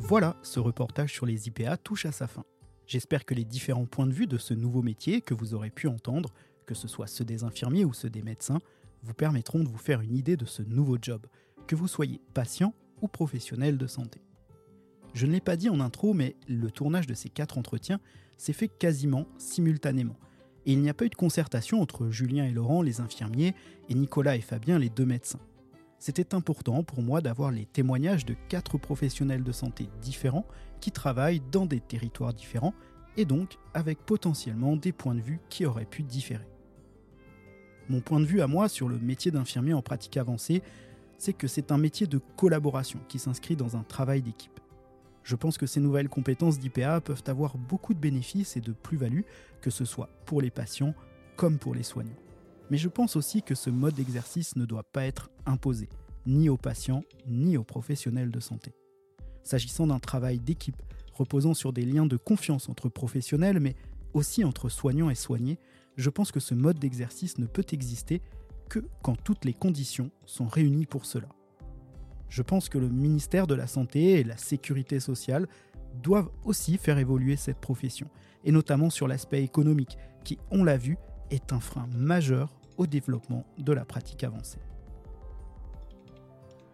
Voilà, 0.09 0.37
ce 0.45 0.61
reportage 0.61 1.13
sur 1.13 1.27
les 1.27 1.49
IPA 1.49 1.79
touche 1.79 2.07
à 2.07 2.13
sa 2.13 2.29
fin. 2.29 2.45
J'espère 2.87 3.25
que 3.25 3.35
les 3.35 3.45
différents 3.45 3.87
points 3.87 4.07
de 4.07 4.13
vue 4.13 4.29
de 4.29 4.39
ce 4.39 4.55
nouveau 4.55 4.81
métier 4.81 5.21
que 5.21 5.35
vous 5.35 5.53
aurez 5.53 5.71
pu 5.71 5.89
entendre, 5.89 6.33
que 6.65 6.77
ce 6.77 6.87
soit 6.87 7.09
ceux 7.09 7.25
des 7.25 7.43
infirmiers 7.43 7.85
ou 7.85 7.93
ceux 7.93 8.09
des 8.09 8.23
médecins, 8.23 8.61
vous 9.03 9.15
permettront 9.15 9.65
de 9.65 9.69
vous 9.69 9.79
faire 9.79 10.03
une 10.03 10.15
idée 10.15 10.37
de 10.37 10.45
ce 10.45 10.63
nouveau 10.63 10.97
job, 11.03 11.27
que 11.67 11.75
vous 11.75 11.89
soyez 11.89 12.21
patient 12.35 12.73
ou 13.03 13.09
professionnel 13.09 13.79
de 13.79 13.89
santé. 13.89 14.21
Je 15.13 15.27
ne 15.27 15.33
l'ai 15.33 15.41
pas 15.41 15.57
dit 15.57 15.71
en 15.71 15.81
intro, 15.81 16.15
mais 16.15 16.37
le 16.47 16.71
tournage 16.71 17.09
de 17.09 17.15
ces 17.15 17.29
quatre 17.29 17.59
entretiens 17.59 17.99
s'est 18.37 18.53
fait 18.53 18.69
quasiment 18.69 19.27
simultanément. 19.39 20.17
Et 20.67 20.73
il 20.75 20.83
n'y 20.83 20.89
a 20.89 20.95
pas 20.95 21.07
eu 21.07 21.11
de 21.11 21.17
concertation 21.17 21.83
entre 21.83 22.11
Julien 22.11 22.45
et 22.45 22.53
Laurent, 22.53 22.81
les 22.81 23.01
infirmiers, 23.01 23.57
et 23.89 23.95
Nicolas 23.95 24.37
et 24.37 24.41
Fabien, 24.41 24.79
les 24.79 24.89
deux 24.89 25.05
médecins 25.05 25.41
c'était 25.99 26.35
important 26.35 26.83
pour 26.83 27.03
moi 27.03 27.21
d'avoir 27.21 27.51
les 27.51 27.67
témoignages 27.67 28.27
de 28.27 28.37
quatre 28.49 28.79
professionnels 28.79 29.43
de 29.43 29.53
santé 29.53 29.89
différents 30.03 30.47
qui 30.81 30.93
travaillent 30.93 31.43
dans 31.51 31.67
des 31.67 31.81
territoires 31.81 32.35
différents 32.35 32.75
et 33.17 33.25
donc 33.25 33.59
avec 33.75 33.99
potentiellement 34.01 34.77
des 34.77 34.93
points 34.93 35.15
de 35.15 35.21
vue 35.21 35.41
qui 35.49 35.65
auraient 35.65 35.87
pu 35.87 36.03
différer. 36.03 36.47
Mon 37.89 38.01
point 38.01 38.21
de 38.21 38.27
vue 38.27 38.43
à 38.43 38.47
moi 38.47 38.69
sur 38.69 38.89
le 38.89 38.99
métier 38.99 39.31
d'infirmier 39.31 39.73
en 39.73 39.83
pratique 39.83 40.17
avancée, 40.17 40.63
c'est 41.19 41.33
que 41.33 41.47
c'est 41.47 41.73
un 41.73 41.79
métier 41.79 42.07
de 42.07 42.21
collaboration 42.37 43.01
qui 43.09 43.19
s'inscrit 43.19 43.57
dans 43.57 43.77
un 43.77 43.83
travail 43.83 44.23
d'équipe. 44.23 44.61
Je 45.23 45.35
pense 45.35 45.57
que 45.57 45.67
ces 45.67 45.81
nouvelles 45.81 46.09
compétences 46.09 46.59
d'IPA 46.59 47.01
peuvent 47.01 47.25
avoir 47.27 47.57
beaucoup 47.57 47.95
de 47.95 47.99
bénéfices 47.99 48.57
et 48.57 48.61
de 48.61 48.73
plus-values, 48.73 49.25
que 49.61 49.71
ce 49.71 49.85
soit 49.85 50.11
pour 50.25 50.41
les 50.41 50.51
patients 50.51 50.95
comme 51.37 51.59
pour 51.59 51.75
les 51.75 51.83
soignants. 51.83 52.26
Mais 52.71 52.79
je 52.79 52.89
pense 52.89 53.17
aussi 53.17 53.43
que 53.43 53.55
ce 53.55 53.71
mode 53.71 53.95
d'exercice 53.95 54.57
ne 54.57 54.65
doit 54.65 54.83
pas 54.83 55.05
être 55.05 55.31
imposé, 55.45 55.89
ni 56.27 56.49
aux 56.49 56.57
patients, 56.57 57.03
ni 57.27 57.57
aux 57.57 57.65
professionnels 57.65 58.31
de 58.31 58.41
santé. 58.41 58.73
S'agissant 59.43 59.87
d'un 59.87 60.01
travail 60.01 60.39
d'équipe 60.39 60.83
reposant 61.13 61.55
sur 61.55 61.73
des 61.73 61.85
liens 61.85 62.07
de 62.07 62.17
confiance 62.17 62.69
entre 62.69 62.89
professionnels, 62.89 63.61
mais 63.61 63.75
aussi 64.13 64.45
entre 64.45 64.69
soignants 64.69 65.11
et 65.11 65.15
soignés, 65.15 65.59
je 65.97 66.11
pense 66.11 66.33
que 66.33 66.41
ce 66.41 66.55
mode 66.55 66.79
d'exercice 66.79 67.39
ne 67.39 67.47
peut 67.47 67.65
exister 67.71 68.21
que 68.69 68.81
quand 69.03 69.17
toutes 69.17 69.45
les 69.45 69.55
conditions 69.55 70.11
sont 70.27 70.47
réunies 70.47 70.87
pour 70.87 71.07
cela. 71.07 71.29
Je 72.29 72.43
pense 72.43 72.69
que 72.69 72.79
le 72.79 72.89
ministère 72.89 73.47
de 73.47 73.55
la 73.55 73.67
Santé 73.67 74.21
et 74.21 74.25
la 74.25 74.37
Sécurité 74.37 75.01
sociale 75.01 75.47
doivent 76.03 76.31
aussi 76.45 76.77
faire 76.77 76.99
évoluer 76.99 77.37
cette 77.37 77.61
profession, 77.61 78.09
et 78.45 78.53
notamment 78.53 78.91
sur 78.91 79.09
l'aspect 79.09 79.43
économique, 79.43 79.97
qui, 80.25 80.39
on 80.51 80.65
l'a 80.65 80.77
vu, 80.77 80.99
est 81.31 81.53
un 81.53 81.61
frein 81.61 81.89
majeur 81.95 82.53
au 82.77 82.87
développement 82.87 83.45
de 83.59 83.73
la 83.73 83.85
pratique 83.85 84.25
avancée. 84.25 84.59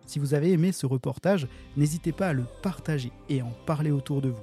Si 0.07 0.19
vous 0.19 0.35
avez 0.35 0.53
aimé 0.53 0.73
ce 0.73 0.87
reportage, 0.87 1.47
n'hésitez 1.77 2.13
pas 2.13 2.29
à 2.29 2.33
le 2.33 2.45
partager 2.63 3.13
et 3.29 3.41
en 3.41 3.53
parler 3.67 3.91
autour 3.91 4.21
de 4.21 4.31
vous. 4.31 4.43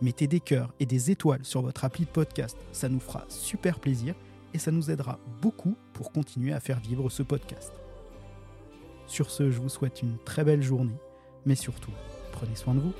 Mettez 0.00 0.26
des 0.26 0.40
cœurs 0.40 0.72
et 0.80 0.86
des 0.86 1.10
étoiles 1.10 1.44
sur 1.44 1.62
votre 1.62 1.84
appli 1.84 2.04
de 2.04 2.10
podcast, 2.10 2.56
ça 2.72 2.88
nous 2.88 3.00
fera 3.00 3.24
super 3.28 3.78
plaisir 3.78 4.14
et 4.54 4.58
ça 4.58 4.70
nous 4.70 4.90
aidera 4.90 5.18
beaucoup 5.40 5.76
pour 5.92 6.12
continuer 6.12 6.52
à 6.52 6.60
faire 6.60 6.80
vivre 6.80 7.08
ce 7.10 7.22
podcast. 7.22 7.72
Sur 9.06 9.30
ce, 9.30 9.50
je 9.50 9.60
vous 9.60 9.68
souhaite 9.68 10.02
une 10.02 10.18
très 10.24 10.44
belle 10.44 10.62
journée, 10.62 10.98
mais 11.44 11.54
surtout, 11.54 11.92
prenez 12.32 12.54
soin 12.54 12.74
de 12.74 12.80
vous. 12.80 12.92